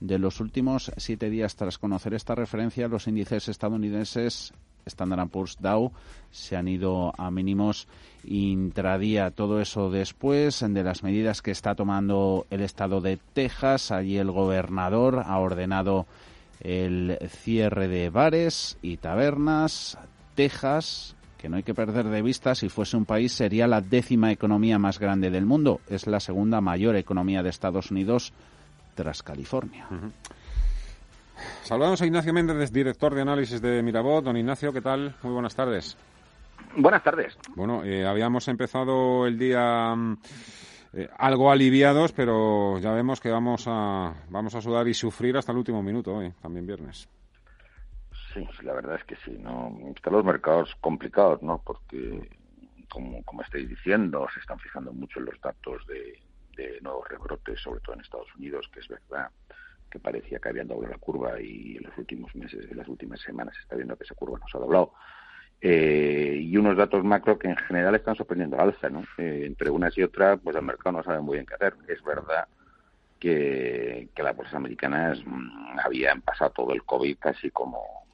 [0.00, 1.56] de los últimos siete días.
[1.56, 4.52] Tras conocer esta referencia, los índices estadounidenses
[4.86, 5.92] Standard Poor's Dow
[6.30, 7.88] se han ido a mínimos
[8.24, 9.30] intradía.
[9.30, 13.90] Todo eso después de las medidas que está tomando el estado de Texas.
[13.90, 16.06] Allí el gobernador ha ordenado
[16.60, 19.98] el cierre de bares y tabernas.
[20.34, 24.32] Texas, que no hay que perder de vista, si fuese un país sería la décima
[24.32, 25.80] economía más grande del mundo.
[25.88, 28.32] Es la segunda mayor economía de Estados Unidos
[28.94, 29.86] tras California.
[31.62, 34.24] Saludamos a Ignacio Méndez, director de análisis de Mirabot.
[34.24, 35.14] Don Ignacio, ¿qué tal?
[35.22, 35.96] Muy buenas tardes.
[36.76, 37.36] Buenas tardes.
[37.54, 40.16] Bueno, eh, habíamos empezado el día mm,
[40.94, 45.52] eh, algo aliviados, pero ya vemos que vamos a, vamos a sudar y sufrir hasta
[45.52, 47.08] el último minuto hoy, también viernes.
[48.32, 49.76] Sí, la verdad es que sí, ¿no?
[49.94, 51.62] Están los mercados complicados, ¿no?
[51.64, 52.28] Porque,
[52.88, 56.20] como, como estáis diciendo, se están fijando mucho en los datos de,
[56.56, 59.30] de nuevos rebrotes, sobre todo en Estados Unidos, que es verdad
[59.94, 63.20] que parecía que habían doblado la curva y en los últimos meses, en las últimas
[63.20, 64.92] semanas, se está viendo que esa curva no se ha doblado.
[65.60, 69.04] Eh, y unos datos macro que en general están sorprendiendo al alza, ¿no?
[69.18, 71.74] Eh, entre unas y otras, pues el mercado no sabe muy bien qué hacer.
[71.86, 72.48] Es verdad
[73.20, 78.04] que, que las bolsas americanas mm, habían pasado todo el COVID casi como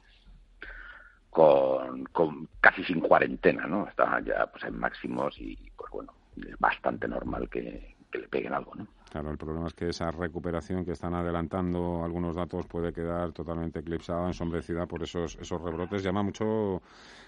[1.30, 3.88] con, con casi sin cuarentena, ¿no?
[3.88, 8.52] Estaban ya pues en máximos y pues bueno, es bastante normal que, que le peguen
[8.52, 8.86] algo, ¿no?
[9.10, 13.80] Claro, el problema es que esa recuperación que están adelantando algunos datos puede quedar totalmente
[13.80, 16.02] eclipsada, ensombrecida por esos, esos rebrotes.
[16.04, 16.80] Llama mucho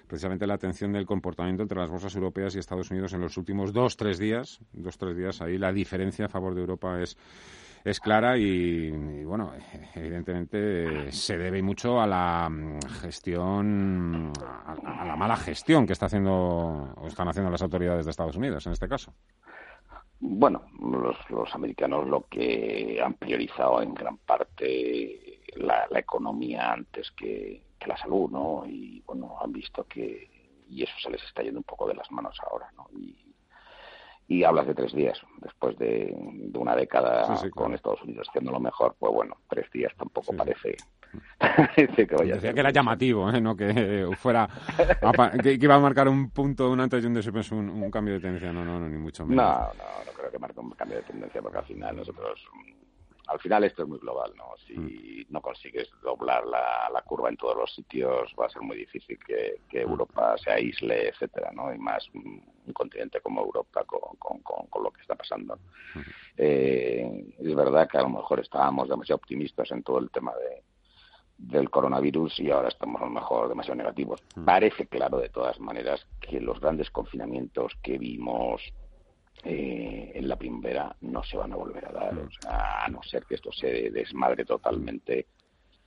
[0.07, 3.73] precisamente la atención del comportamiento entre las bolsas europeas y Estados Unidos en los últimos
[3.73, 4.61] dos, tres días.
[4.73, 7.17] Dos, tres días ahí la diferencia a favor de Europa es
[7.85, 9.53] es clara y, bueno,
[9.95, 12.51] evidentemente se debe mucho a la
[13.01, 18.37] gestión, a, la mala gestión que está haciendo o están haciendo las autoridades de Estados
[18.37, 19.13] Unidos en este caso.
[20.25, 27.97] Bueno, los, americanos lo que han priorizado en gran parte la, economía antes que, la
[27.97, 28.65] salud, ¿no?
[28.65, 30.31] Y bueno, han visto que
[30.69, 32.87] y eso se les está yendo un poco de las manos ahora, ¿no?
[32.97, 33.35] Y,
[34.29, 36.17] y hablas de tres días después de,
[36.55, 40.77] una década con Estados Unidos haciendo lo mejor pues bueno tres días tampoco parece
[41.77, 43.41] que Decía que era llamativo, ¿eh?
[43.41, 44.49] no que fuera
[45.43, 48.21] que, iba a marcar un punto, un antes y un después, un, un cambio de
[48.21, 48.53] tendencia.
[48.53, 49.45] No, no, no, ni mucho menos.
[49.45, 52.49] No, no, no creo que marque un cambio de tendencia porque al final nosotros
[53.33, 54.45] al final esto es muy global, ¿no?
[54.67, 55.33] Si mm.
[55.33, 59.19] no consigues doblar la, la, curva en todos los sitios, va a ser muy difícil
[59.19, 59.91] que, que mm.
[59.91, 61.73] Europa se aísle, etcétera, ¿no?
[61.73, 62.43] Y más un,
[62.73, 65.57] continente como Europa con, con, con, lo que está pasando.
[65.95, 66.01] Mm.
[66.37, 70.63] Eh, es verdad que a lo mejor estábamos demasiado optimistas en todo el tema de,
[71.43, 74.23] del coronavirus y ahora estamos a lo mejor demasiado negativos.
[74.45, 78.63] Parece claro, de todas maneras, que los grandes confinamientos que vimos
[79.45, 82.29] eh, en la primavera no se van a volver a dar.
[82.47, 85.27] a no ser que esto se desmadre totalmente,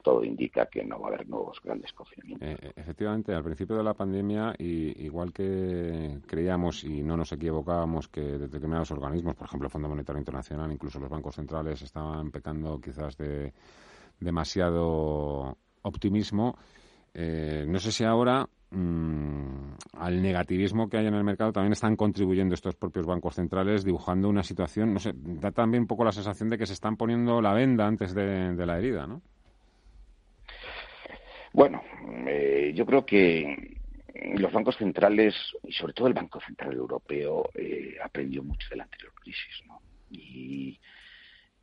[0.03, 2.47] todo indica que no va a haber nuevos grandes confinamientos.
[2.47, 8.09] Eh, efectivamente, al principio de la pandemia, y, igual que creíamos y no nos equivocábamos
[8.09, 12.79] que determinados organismos, por ejemplo el Fondo Monetario Internacional, incluso los bancos centrales, estaban pecando
[12.79, 13.53] quizás de
[14.19, 16.57] demasiado optimismo,
[17.13, 21.95] eh, no sé si ahora Mm, al negativismo que hay en el mercado también están
[21.95, 26.11] contribuyendo estos propios bancos centrales dibujando una situación, no sé, da también un poco la
[26.11, 29.21] sensación de que se están poniendo la venda antes de, la herida, ¿no?
[31.53, 31.81] Bueno,
[32.27, 33.77] eh, yo creo que
[34.37, 38.83] los bancos centrales, y sobre todo el Banco Central Europeo, eh, aprendió mucho de la
[38.83, 39.79] anterior crisis, ¿no?
[40.11, 40.77] Y,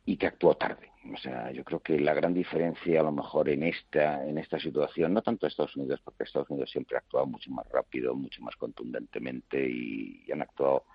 [0.05, 0.92] y que actuó tarde.
[1.11, 4.57] O sea, yo creo que la gran diferencia a lo mejor en esta, en esta
[4.57, 8.41] situación, no tanto Estados Unidos, porque Estados Unidos siempre ha actuado mucho más rápido, mucho
[8.41, 10.85] más contundentemente y, han actuado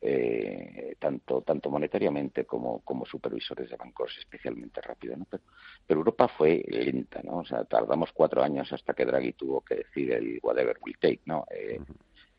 [0.00, 5.16] eh, tanto, tanto monetariamente como, como supervisores de bancos especialmente rápido.
[5.16, 5.26] ¿no?
[5.28, 5.42] Pero,
[5.88, 7.38] Europa fue lenta, ¿no?
[7.38, 11.22] O sea, tardamos cuatro años hasta que Draghi tuvo que decir el whatever will take,
[11.24, 11.46] ¿no?
[11.50, 11.80] Eh,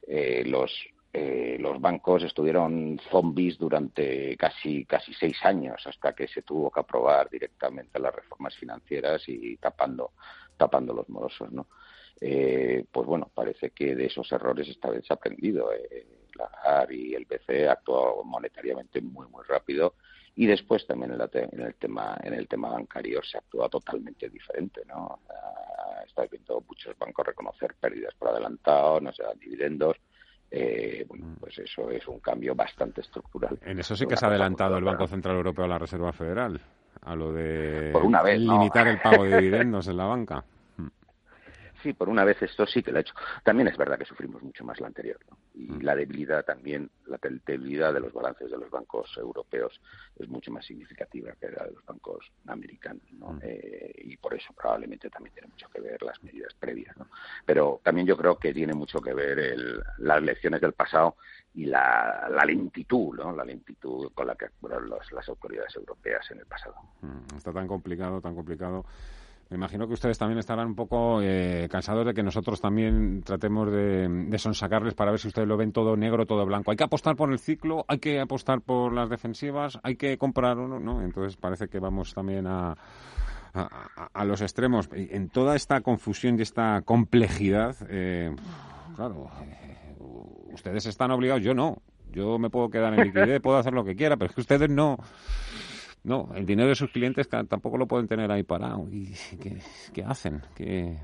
[0.07, 0.72] eh, los,
[1.12, 6.82] eh, los bancos estuvieron zombies durante casi casi seis años hasta que se tuvo que
[6.82, 10.12] aprobar directamente las reformas financieras y tapando
[10.55, 11.66] tapando los morosos no
[12.22, 16.05] eh, pues bueno parece que de esos errores esta vez se ha aprendido eh,
[16.36, 19.95] la AR y el BCE actuó monetariamente muy muy rápido
[20.36, 21.22] y después también en,
[21.53, 25.22] en, el tema en el tema bancario se actúa totalmente diferente no
[26.05, 29.97] está viendo muchos bancos reconocer pérdidas por adelantado no se dan dividendos
[30.52, 31.36] eh, bueno, mm.
[31.39, 33.58] pues eso es un cambio bastante estructural.
[33.64, 36.60] En eso sí que se ha adelantado el Banco Central Europeo a la Reserva Federal,
[37.02, 37.93] a lo de
[38.38, 40.43] limitar el pago de dividendos en la banca.
[41.82, 43.13] Sí, por una vez esto sí que lo ha hecho.
[43.43, 45.38] También es verdad que sufrimos mucho más la anterior, ¿no?
[45.53, 45.82] Y mm.
[45.82, 49.80] la debilidad también, la debilidad de los balances de los bancos europeos
[50.17, 53.34] es mucho más significativa que la de los bancos americanos, ¿no?
[53.34, 53.39] Mm.
[53.43, 57.07] Eh, y por eso probablemente también tiene mucho que ver las medidas previas, ¿no?
[57.45, 61.15] Pero también yo creo que tiene mucho que ver el, las lecciones del pasado
[61.53, 63.32] y la, la, lentitud, ¿no?
[63.36, 66.75] La lentitud con la que actuaron las autoridades europeas en el pasado.
[67.01, 68.86] Mm, está tan complicado, tan complicado
[69.50, 73.72] me imagino que ustedes también estarán un poco eh, cansados de que nosotros también tratemos
[73.72, 76.70] de, sonsacarles para ver si ustedes lo ven todo negro, todo blanco.
[76.70, 80.60] Hay que apostar por el ciclo, hay que apostar por las defensivas, hay que comprar
[80.60, 81.02] uno, ¿no?
[81.02, 82.78] Entonces parece que vamos también a,
[83.54, 84.88] a, los extremos.
[84.93, 88.36] En toda esta confusión y esta complejidad, eh,
[88.95, 89.97] claro, eh,
[90.54, 91.82] ustedes están obligados, yo no.
[92.12, 94.70] Yo me puedo quedar en liquidez, puedo hacer lo que quiera, pero es que ustedes
[94.70, 94.97] no.
[96.10, 98.88] No, el dinero de sus clientes tampoco lo pueden tener ahí parado.
[98.89, 99.14] ¿Y
[99.93, 100.41] qué, hacen?
[100.55, 100.97] ¿Qué,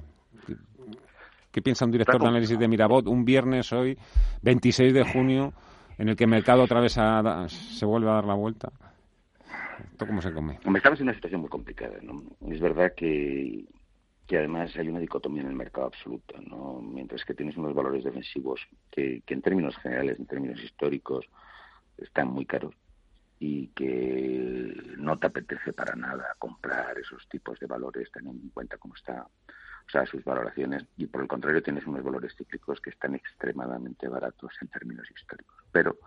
[1.64, 3.96] piensa un director de análisis de Mirabot un viernes hoy,
[4.42, 5.54] 26 de junio,
[6.00, 8.72] en el que el mercado otra vez se vuelve a dar la vuelta?
[9.92, 10.58] ¿Esto cómo se come?
[10.76, 12.00] Estamos en una situación muy complicada.
[12.02, 12.24] ¿no?
[12.50, 13.64] Es verdad que,
[14.26, 16.40] que además hay una dicotomía en el mercado absoluta.
[16.50, 16.82] ¿no?
[16.82, 21.28] Mientras que tienes unos valores defensivos que, que en términos generales, en términos históricos,
[21.96, 22.74] están muy caros
[23.40, 28.78] y que no te apetece para nada comprar esos tipos de valores teniendo en cuenta
[28.78, 32.90] cómo está o sea sus valoraciones y por el contrario tienes unos valores cíclicos que
[32.90, 35.56] están extremadamente baratos en términos históricos.
[35.72, 36.00] Pero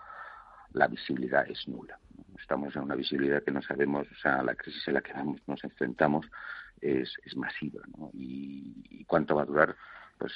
[0.72, 1.98] la visibilidad es nula.
[2.40, 5.12] Estamos en una visibilidad que no sabemos o sea la crisis en la que
[5.46, 6.26] nos enfrentamos
[6.80, 7.82] es, es masiva
[8.14, 9.76] y cuánto va a durar
[10.18, 10.32] pues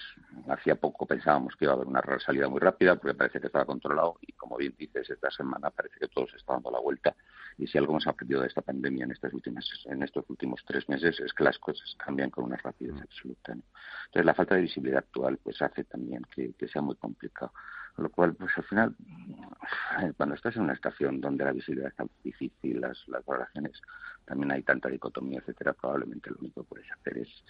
[0.49, 3.64] hacía poco pensábamos que iba a haber una salida muy rápida porque parece que estaba
[3.64, 7.14] controlado y como bien dices esta semana parece que todo se está dando la vuelta
[7.59, 10.89] y si algo hemos aprendido de esta pandemia en estas últimas en estos últimos tres
[10.89, 13.03] meses es que las cosas cambian con una rapidez mm.
[13.03, 17.53] absoluta entonces la falta de visibilidad actual pues hace también que, sea muy complicado
[17.97, 18.97] lo cual pues al final
[20.16, 23.80] cuando estás en una estación donde la visibilidad es tan difícil las las valoraciones
[24.24, 27.45] también hay tanta dicotomía etcétera probablemente lo único que puedes hacer es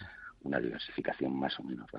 [0.44, 1.90] una diversificación más o menos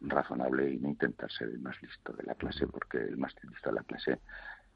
[0.00, 3.70] razonable y no intentar ser el más listo de la clase, porque el más listo
[3.70, 4.20] de la clase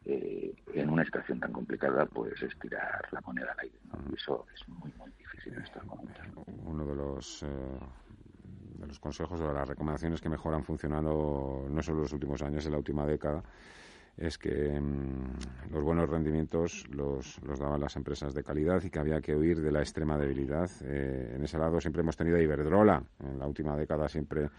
[0.06, 3.78] eh, en una situación tan complicada, pues estirar la moneda al aire.
[4.10, 6.24] Y eso es muy, muy difícil en estos momentos.
[6.64, 7.46] Uno de los, eh,
[8.78, 12.12] de los consejos o de las recomendaciones que mejor han funcionado no solo en los
[12.12, 13.42] últimos años, en la última década,
[14.16, 18.98] es que mm, los buenos rendimientos los, los, daban las empresas de calidad y que
[18.98, 20.70] había que huir de la extrema debilidad.
[20.82, 24.50] Eh, en ese lado siempre hemos tenido Iberdrola, en la última década siempre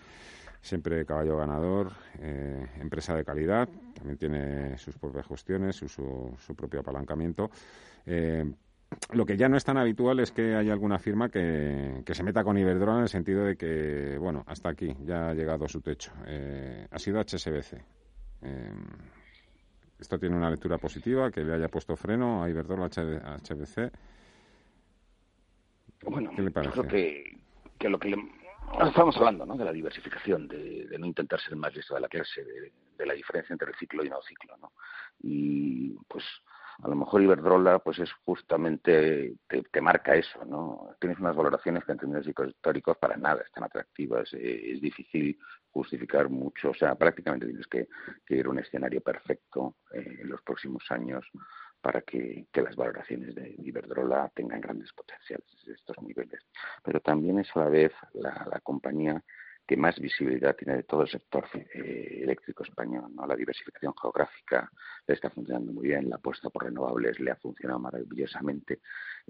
[0.61, 6.81] siempre caballo ganador, eh, empresa de calidad, también tiene sus propias cuestiones, su, su, propio
[6.81, 7.49] apalancamiento.
[8.05, 8.45] Eh,
[9.13, 12.21] lo que ya no es tan habitual es que haya alguna firma que, que, se
[12.23, 15.69] meta con Iberdrola en el sentido de que, bueno, hasta aquí ya ha llegado a
[15.69, 16.11] su techo.
[16.91, 17.81] ha sido HSBC.
[20.01, 23.91] Esto tiene una lectura positiva, que le haya puesto freno a Iberdrola HBC.
[26.03, 26.75] Bueno, ¿Qué le parece?
[26.75, 27.37] yo creo que,
[27.77, 28.17] que lo que le...
[28.83, 29.55] estamos hablando ¿no?
[29.55, 33.05] de la diversificación, de, de, no intentar ser más listo de la clase, de, de,
[33.05, 34.57] la diferencia entre el ciclo y no ciclo.
[34.57, 34.71] ¿no?
[35.21, 36.23] Y pues
[36.83, 40.95] a lo mejor Iberdrola pues es justamente te, marca eso, ¿no?
[40.99, 45.37] Tienes unas valoraciones que en términos históricos para nada están atractivas, eh, es difícil
[45.69, 47.87] justificar mucho, o sea, prácticamente tienes que,
[48.29, 51.25] ir a un escenario perfecto eh, en los próximos años
[51.81, 56.45] para que, las valoraciones de Iberdrola tengan grandes potenciales de estos niveles.
[56.83, 59.23] Pero también es a la vez la compañía
[59.71, 63.05] que más visibilidad tiene de todo el sector eh, eléctrico español.
[63.15, 63.25] ¿no?
[63.25, 64.69] La diversificación geográfica
[65.07, 68.81] le está funcionando muy bien, la apuesta por renovables le ha funcionado maravillosamente.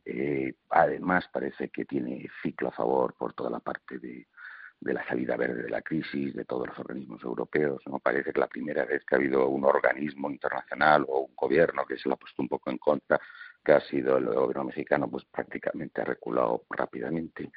[0.04, 4.26] Eh, además, parece que tiene ciclo a favor por toda la parte de,
[4.80, 7.84] la salida verde de la crisis, de todos los organismos europeos.
[7.86, 8.00] ¿no?
[8.00, 12.00] Parece que la primera vez que ha habido un organismo internacional o un gobierno que
[12.00, 13.22] se lo ha puesto un poco en contra,
[13.64, 17.52] que ha sido el gobierno mexicano, pues prácticamente ha reculado rápidamente.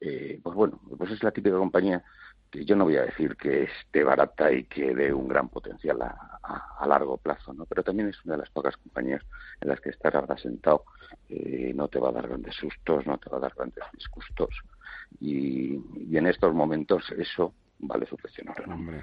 [0.00, 2.02] Eh, pues bueno, pues es la típica compañía
[2.50, 6.00] que yo no voy a decir que esté barata y que dé un gran potencial
[6.02, 7.66] a, largo plazo, ¿no?
[7.66, 9.22] Pero también es una de las pocas compañías
[9.60, 10.84] en las que estar ahora sentado
[11.28, 14.48] eh, no te va a dar grandes sustos, no te va a dar grandes disgustos.
[15.20, 15.78] Y,
[16.08, 18.16] y en estos momentos eso vale su
[18.66, 19.02] Hombre,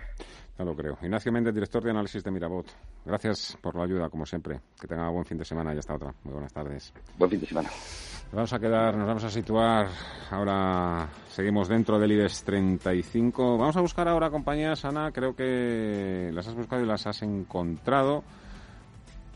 [0.57, 0.97] ya lo creo.
[1.01, 2.65] Ignacio Méndez, director de análisis de Mirabot.
[3.05, 4.59] Gracias por la ayuda, como siempre.
[4.79, 6.13] Que tenga buen fin de semana y hasta otra.
[6.23, 6.93] Muy buenas tardes.
[7.17, 7.69] Buen fin de semana.
[8.35, 9.87] Vamos a quedar, nos vamos a situar.
[10.29, 13.57] Ahora seguimos dentro del IBEX 35.
[13.57, 15.13] Vamos a buscar ahora compañías, Ana.
[15.13, 18.25] Creo que las has buscado y las has encontrado.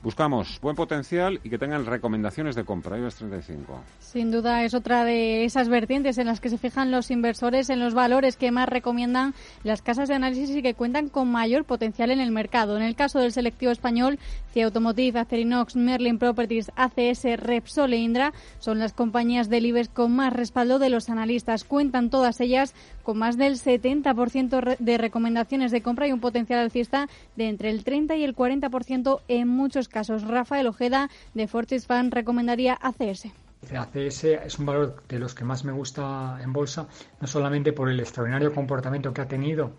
[0.01, 2.97] Buscamos buen potencial y que tengan recomendaciones de compra.
[2.97, 3.81] IBEX 35.
[3.99, 7.81] Sin duda es otra de esas vertientes en las que se fijan los inversores en
[7.81, 9.33] los valores que más recomiendan
[9.63, 12.77] las casas de análisis y que cuentan con mayor potencial en el mercado.
[12.77, 14.19] En el caso del selectivo español,
[14.53, 20.15] CIA Automotive, Acerinox, Merlin Properties, ACS, Repsol e Indra son las compañías del IBEX con
[20.15, 21.65] más respaldo de los analistas.
[21.65, 22.73] Cuentan todas ellas
[23.03, 27.83] con más del 70% de recomendaciones de compra y un potencial alcista de entre el
[27.83, 30.27] 30 y el 40% en muchos casos.
[30.27, 33.27] Rafael Ojeda de Fortis Fan recomendaría ACS.
[33.75, 36.87] ACS es un valor de los que más me gusta en bolsa,
[37.19, 39.73] no solamente por el extraordinario comportamiento que ha tenido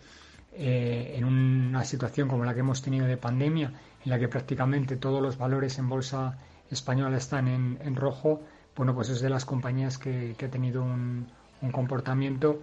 [0.52, 3.72] eh, en una situación como la que hemos tenido de pandemia,
[4.04, 6.38] en la que prácticamente todos los valores en bolsa
[6.70, 8.42] española están en, rojo,
[8.76, 11.28] bueno, pues es de las compañías que, ha tenido un,
[11.72, 12.62] comportamiento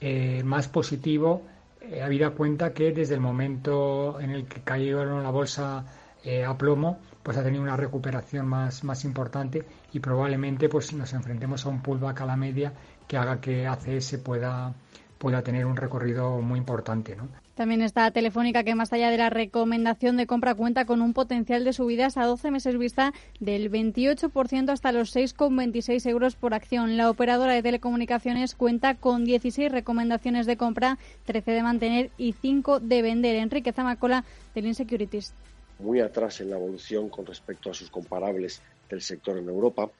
[0.00, 1.42] eh, más positivo,
[1.80, 5.84] eh, habida cuenta que desde el momento en el que cayeron la bolsa
[6.24, 11.12] eh, a plomo, pues ha tenido una recuperación más, más importante y probablemente pues nos
[11.12, 12.72] enfrentemos a un pullback a la media
[13.06, 14.74] que haga que ACS pueda,
[15.18, 17.14] pueda tener un recorrido muy importante.
[17.14, 17.28] ¿no?
[17.54, 21.64] También está Telefónica, que más allá de la recomendación de compra cuenta con un potencial
[21.64, 26.96] de subidas a 12 meses vista del 28% hasta los 6,26 euros por acción.
[26.96, 32.80] La operadora de telecomunicaciones cuenta con 16 recomendaciones de compra, 13 de mantener y 5
[32.80, 33.34] de vender.
[33.36, 35.34] Enrique Zamacola, del Insecurities
[35.78, 39.90] muy atrás en la evolución con respecto a sus comparables del sector en Europa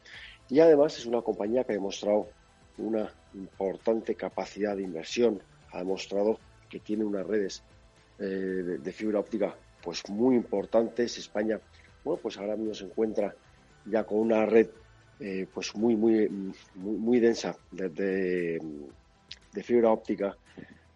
[0.49, 2.29] y además es una compañía que ha demostrado
[2.79, 5.41] una importante capacidad de inversión,
[5.72, 7.62] ha demostrado que tiene unas redes
[8.18, 11.18] eh, de, fibra óptica pues muy importantes.
[11.18, 11.61] España,
[12.05, 13.35] bueno, pues ahora mismo se encuentra
[13.85, 14.68] ya con una red
[15.20, 16.29] eh, pues muy, muy,
[16.74, 20.37] muy, densa de, de, fibra óptica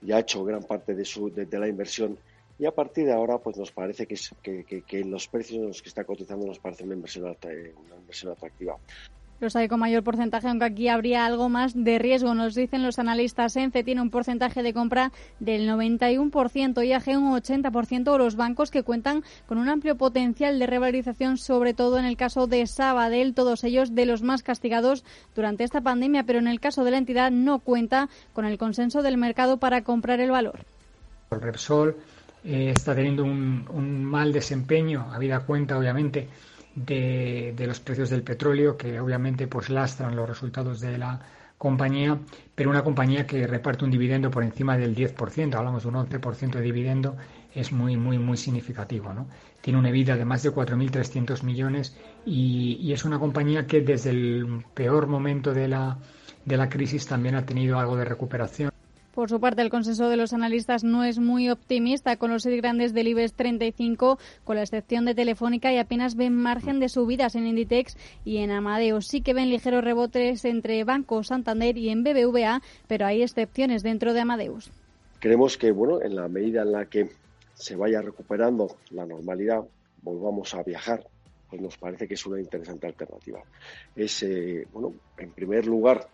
[0.01, 2.17] y ha hecho gran parte de, su, de la inversión
[2.59, 5.83] y a partir de ahora, pues nos parece que, que, que, los precios en los
[5.83, 8.77] que está cotizando nos parece una inversión, una inversión atractiva.
[9.43, 12.33] Los hay con mayor porcentaje, aunque aquí habría algo más de riesgo.
[12.33, 13.57] Nos dicen los analistas.
[13.57, 19.25] ENCE tiene un porcentaje de compra del 91%, IAG un 80%, los bancos que cuentan
[19.49, 23.97] con un amplio potencial de revalorización, sobre todo en el caso de Sabadell, todos ellos
[23.97, 27.59] de los más castigados durante esta pandemia, pero en el caso de la entidad no
[27.59, 30.65] cuenta con el consenso del mercado para comprar el valor.
[31.33, 31.97] El Repsol
[32.45, 36.29] eh, está teniendo un, mal desempeño, habida cuenta obviamente
[36.75, 41.21] de, los precios del petróleo, que obviamente pues lastran los resultados de la
[41.57, 42.19] compañía,
[42.55, 46.51] pero una compañía que reparte un dividendo por encima del 10%, hablamos de un 11%
[46.51, 47.17] de dividendo,
[47.55, 49.13] es muy, muy, muy significativo.
[49.13, 49.29] ¿no?
[49.61, 54.11] Tiene una EBITDA de más de 4.300 millones y, y, es una compañía que desde
[54.11, 55.99] el peor momento de la,
[56.45, 58.72] de la crisis también ha tenido algo de recuperación.
[59.15, 62.57] Por su parte, el consenso de los analistas no es muy optimista con los seis
[62.63, 67.35] grandes del IBEX 35, con la excepción de Telefónica, y apenas ven margen de subidas
[67.35, 69.07] en Inditex y en Amadeus.
[69.07, 74.15] Sí que ven ligeros rebotes entre Banco Santander y en BBVA, pero hay excepciones dentro
[74.15, 74.71] de Amadeus.
[75.21, 77.11] Creemos que, bueno, en la medida en la que
[77.53, 79.63] se vaya recuperando la normalidad,
[80.01, 81.05] volvamos a viajar,
[81.51, 83.43] pues nos parece que es una interesante alternativa.
[83.95, 86.09] Es, eh, bueno, en primer lugar,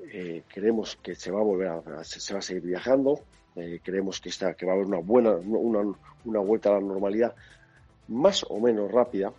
[0.00, 3.20] eh, creemos que se va a volver a, se va a seguir viajando,
[3.56, 6.80] eh, creemos que está, que va a haber una buena, una, una vuelta a la
[6.80, 7.34] normalidad
[8.08, 9.32] más o menos rápida,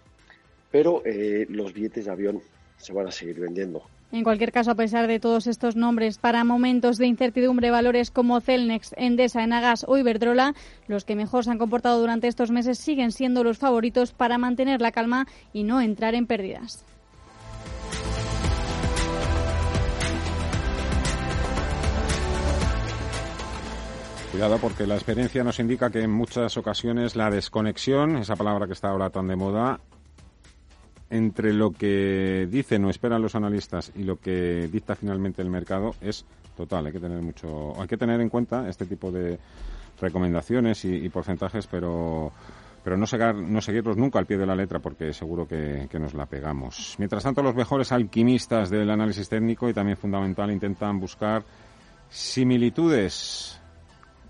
[0.72, 2.42] pero eh, los billetes de avión
[2.78, 3.84] se van a seguir vendiendo.
[4.12, 8.40] En cualquier caso, a pesar de todos estos nombres, para momentos de incertidumbre, valores como
[8.40, 10.54] Celnex, Endesa, Enagas o Iberdrola,
[10.88, 14.80] los que mejor se han comportado durante estos meses siguen siendo los favoritos para mantener
[14.80, 16.86] la calma y no entrar en pérdidas.
[24.36, 28.74] Cuidado porque la experiencia nos indica que en muchas ocasiones la desconexión, esa palabra que
[28.74, 29.80] está ahora tan de moda,
[31.10, 35.96] entre lo que dicen o esperan los analistas y lo que dicta finalmente el mercado
[36.02, 36.26] es
[36.58, 36.86] total.
[36.86, 39.40] Hay que tener mucho, hay que tener en cuenta este tipo de
[40.02, 42.34] recomendaciones y, y porcentajes, pero
[42.84, 45.98] pero no, seguir, no seguirlos nunca al pie de la letra porque seguro que, que,
[45.98, 46.96] nos la pegamos.
[46.98, 51.46] Mientras tanto, los mejores alquimistas del análisis técnico y también fundamental intentan buscar
[52.10, 53.62] similitudes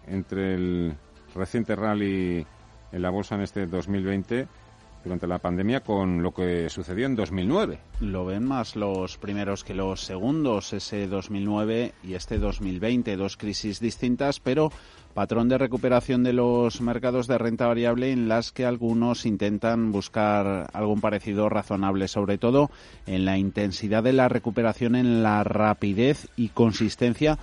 [0.08, 0.94] entre el
[1.34, 2.46] reciente rally
[2.92, 4.48] en la bolsa en este 2020
[5.06, 7.80] durante la pandemia con lo que sucedió en 2009.
[8.02, 13.80] Lo ven más los primeros que los segundos, ese 2009 y este 2020, dos crisis
[13.80, 14.72] distintas, pero
[15.14, 20.68] patrón de recuperación de los mercados de renta variable en las que algunos intentan buscar
[20.74, 22.72] algún parecido razonable, sobre todo
[23.06, 27.38] en la intensidad de la recuperación, en la rapidez y consistencia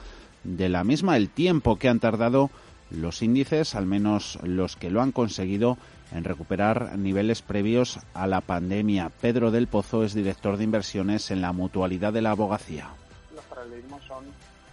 [0.45, 2.51] de la misma, el tiempo que han tardado
[2.91, 5.79] los índices, al menos los que lo han conseguido,
[6.13, 9.11] en recuperar niveles previos a la pandemia.
[9.21, 12.91] Pedro del Pozo es director de inversiones en la mutualidad de la abogacía.
[13.35, 14.25] Los paralelismos son,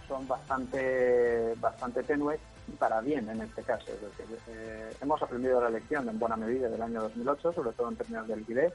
[0.06, 2.40] son bastante, bastante tenues
[2.78, 3.86] para bien en este caso.
[4.48, 8.28] Eh, hemos aprendido la lección en buena medida del año 2008, sobre todo en términos
[8.28, 8.72] de liquidez,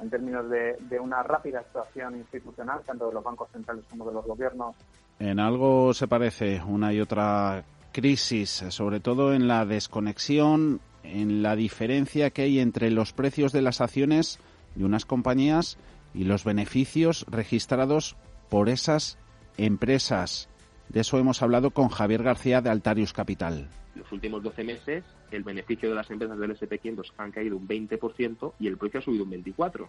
[0.00, 4.24] en términos de una rápida actuación institucional, tanto de los bancos centrales como de los
[4.24, 4.76] gobiernos.
[5.18, 11.56] En algo se parece una y otra crisis, sobre todo en la desconexión, en la
[11.56, 14.38] diferencia que hay entre los precios de las acciones
[14.74, 15.78] de unas compañías
[16.14, 18.16] y los beneficios registrados
[18.50, 19.18] por esas
[19.56, 20.48] empresas.
[20.88, 23.68] De eso hemos hablado con Javier García de Altarius Capital.
[23.94, 28.52] Los últimos 12 meses el beneficio de las empresas del SP500 han caído un 20%
[28.58, 29.88] y el precio ha subido un 24%.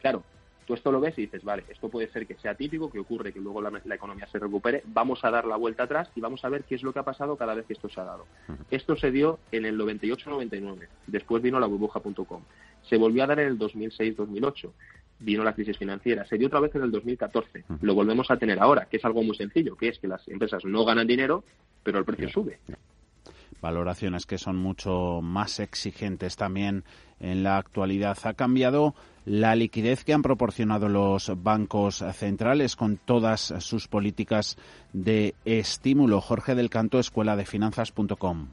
[0.00, 0.22] Claro,
[0.66, 3.32] Tú esto lo ves y dices, vale, esto puede ser que sea típico, que ocurre,
[3.32, 6.44] que luego la, la, economía se recupere, vamos a dar la vuelta atrás y vamos
[6.44, 8.26] a ver qué es lo que ha pasado cada vez que esto se ha dado.
[8.70, 12.42] Esto se dio en el 98-99, después vino la burbuja.com,
[12.82, 14.70] se volvió a dar en el 2006-2008,
[15.20, 18.58] vino la crisis financiera, se dio otra vez en el 2014, lo volvemos a tener
[18.60, 21.44] ahora, que es algo muy sencillo, que es que las empresas no ganan dinero,
[21.82, 22.58] pero el precio sube
[23.64, 26.84] valoraciones que son mucho más exigentes también
[27.18, 28.18] en la actualidad.
[28.24, 28.94] Ha cambiado
[29.24, 34.58] la liquidez que han proporcionado los bancos centrales con todas sus políticas
[34.92, 36.20] de estímulo.
[36.20, 38.48] Jorge del Canto, Escuela de Finanzas.com.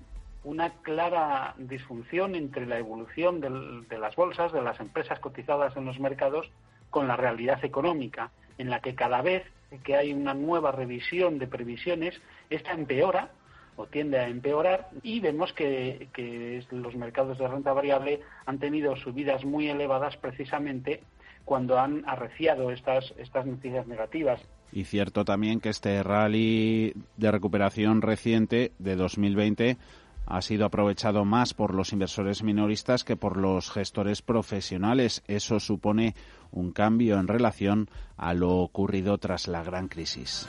[0.46, 6.00] Una clara disfunción entre la evolución de las bolsas, de las empresas cotizadas en los
[6.00, 6.50] mercados,
[6.90, 9.44] con la realidad económica, en la que cada vez
[9.84, 13.30] que hay una nueva revisión de previsiones, esta empeora
[13.88, 19.46] tiende a empeorar y vemos que, que, los mercados de renta variable han tenido subidas
[19.46, 21.02] muy elevadas precisamente
[21.46, 24.42] cuando han arreciado estas, estas noticias negativas.
[24.72, 29.78] Y cierto también que este rally de recuperación reciente de 2020
[30.26, 35.24] ha sido aprovechado más por los inversores minoristas que por los gestores profesionales.
[35.28, 36.16] Eso supone
[36.52, 40.48] un cambio en relación a lo ocurrido tras la gran crisis.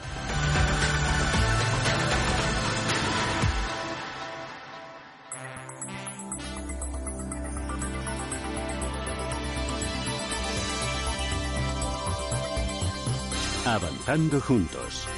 [13.73, 15.09] Avanzando juntos.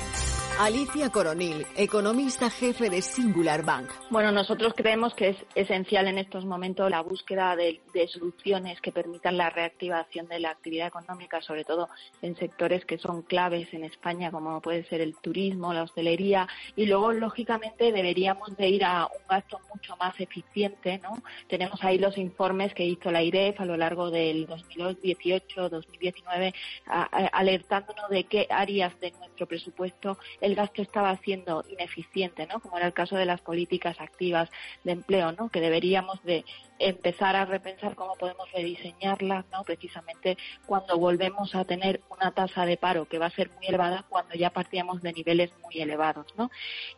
[0.60, 3.90] Alicia Coronil, economista jefe de Singular Bank.
[4.08, 9.36] Bueno, nosotros creemos que es esencial en estos momentos la búsqueda de, soluciones que permitan
[9.36, 11.88] la reactivación de la actividad económica, sobre todo
[12.22, 16.46] en sectores que son claves en España, como puede ser el turismo, la hostelería,
[16.76, 21.20] y luego, lógicamente, deberíamos de ir a un gasto mucho más eficiente, ¿no?
[21.48, 26.54] Tenemos ahí los informes que hizo la IREF a lo largo del 2018-2019,
[26.86, 32.60] alertándonos de qué áreas de nuestro presupuesto el gasto estaba siendo ineficiente, ¿no?
[32.60, 34.50] Como era el caso de las políticas activas
[34.84, 35.48] de empleo, ¿no?
[35.48, 36.44] Que deberíamos de
[36.78, 39.64] empezar a repensar cómo podemos rediseñarlas, ¿no?
[39.64, 40.36] Precisamente
[40.66, 44.34] cuando volvemos a tener una tasa de paro que va a ser muy elevada cuando
[44.34, 46.50] ya partíamos de niveles muy elevados, ¿no?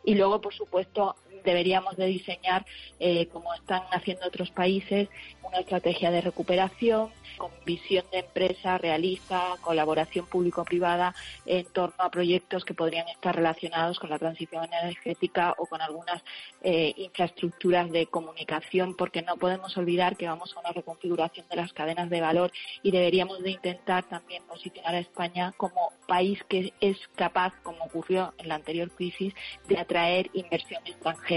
[0.03, 1.15] Y luego, por supuesto,
[1.47, 2.65] deberíamos de diseñar,
[2.99, 5.07] eh, como están haciendo otros países,
[5.41, 12.65] una estrategia de recuperación con visión de empresa realista, colaboración público-privada en torno a proyectos
[12.65, 16.21] que podrían estar relacionados con la transición energética o con algunas
[16.61, 21.71] eh, infraestructuras de comunicación, porque no podemos olvidar que vamos a una reconfiguración de las
[21.71, 22.51] cadenas de valor
[22.83, 28.33] y deberíamos de intentar también posicionar a España como país que es capaz, como ocurrió
[28.39, 29.33] en la anterior crisis,
[29.69, 31.36] de atraer inversión extranjera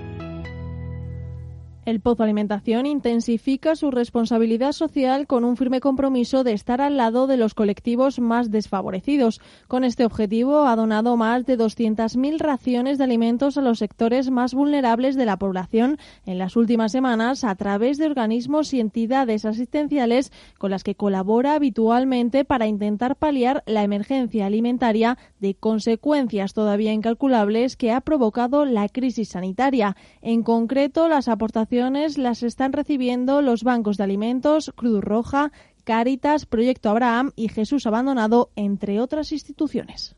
[1.83, 7.25] El Pozo Alimentación intensifica su responsabilidad social con un firme compromiso de estar al lado
[7.25, 9.41] de los colectivos más desfavorecidos.
[9.67, 14.53] Con este objetivo ha donado más de 200.000 raciones de alimentos a los sectores más
[14.53, 20.31] vulnerables de la población en las últimas semanas a través de organismos y entidades asistenciales
[20.59, 27.75] con las que colabora habitualmente para intentar paliar la emergencia alimentaria de consecuencias todavía incalculables
[27.75, 29.95] que ha provocado la crisis sanitaria.
[30.21, 31.70] En concreto, las aportaciones
[32.17, 35.53] las están recibiendo los bancos de alimentos, Cruz Roja,
[35.85, 40.17] Cáritas, Proyecto Abraham y Jesús Abandonado, entre otras instituciones.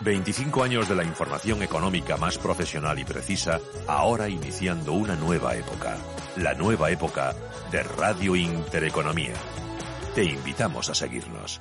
[0.00, 5.96] 25 años de la información económica más profesional y precisa, ahora iniciando una nueva época.
[6.36, 7.34] La nueva época
[7.72, 9.34] de Radio Intereconomía.
[10.14, 11.60] Te invitamos a seguirnos.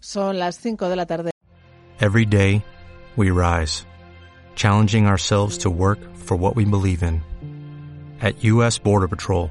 [0.00, 1.30] Son las 5 de la tarde.
[1.98, 2.62] Every day,
[3.16, 3.86] we rise,
[4.54, 7.22] challenging ourselves to work for what we believe in.
[8.20, 8.78] At U.S.
[8.78, 9.50] Border Patrol,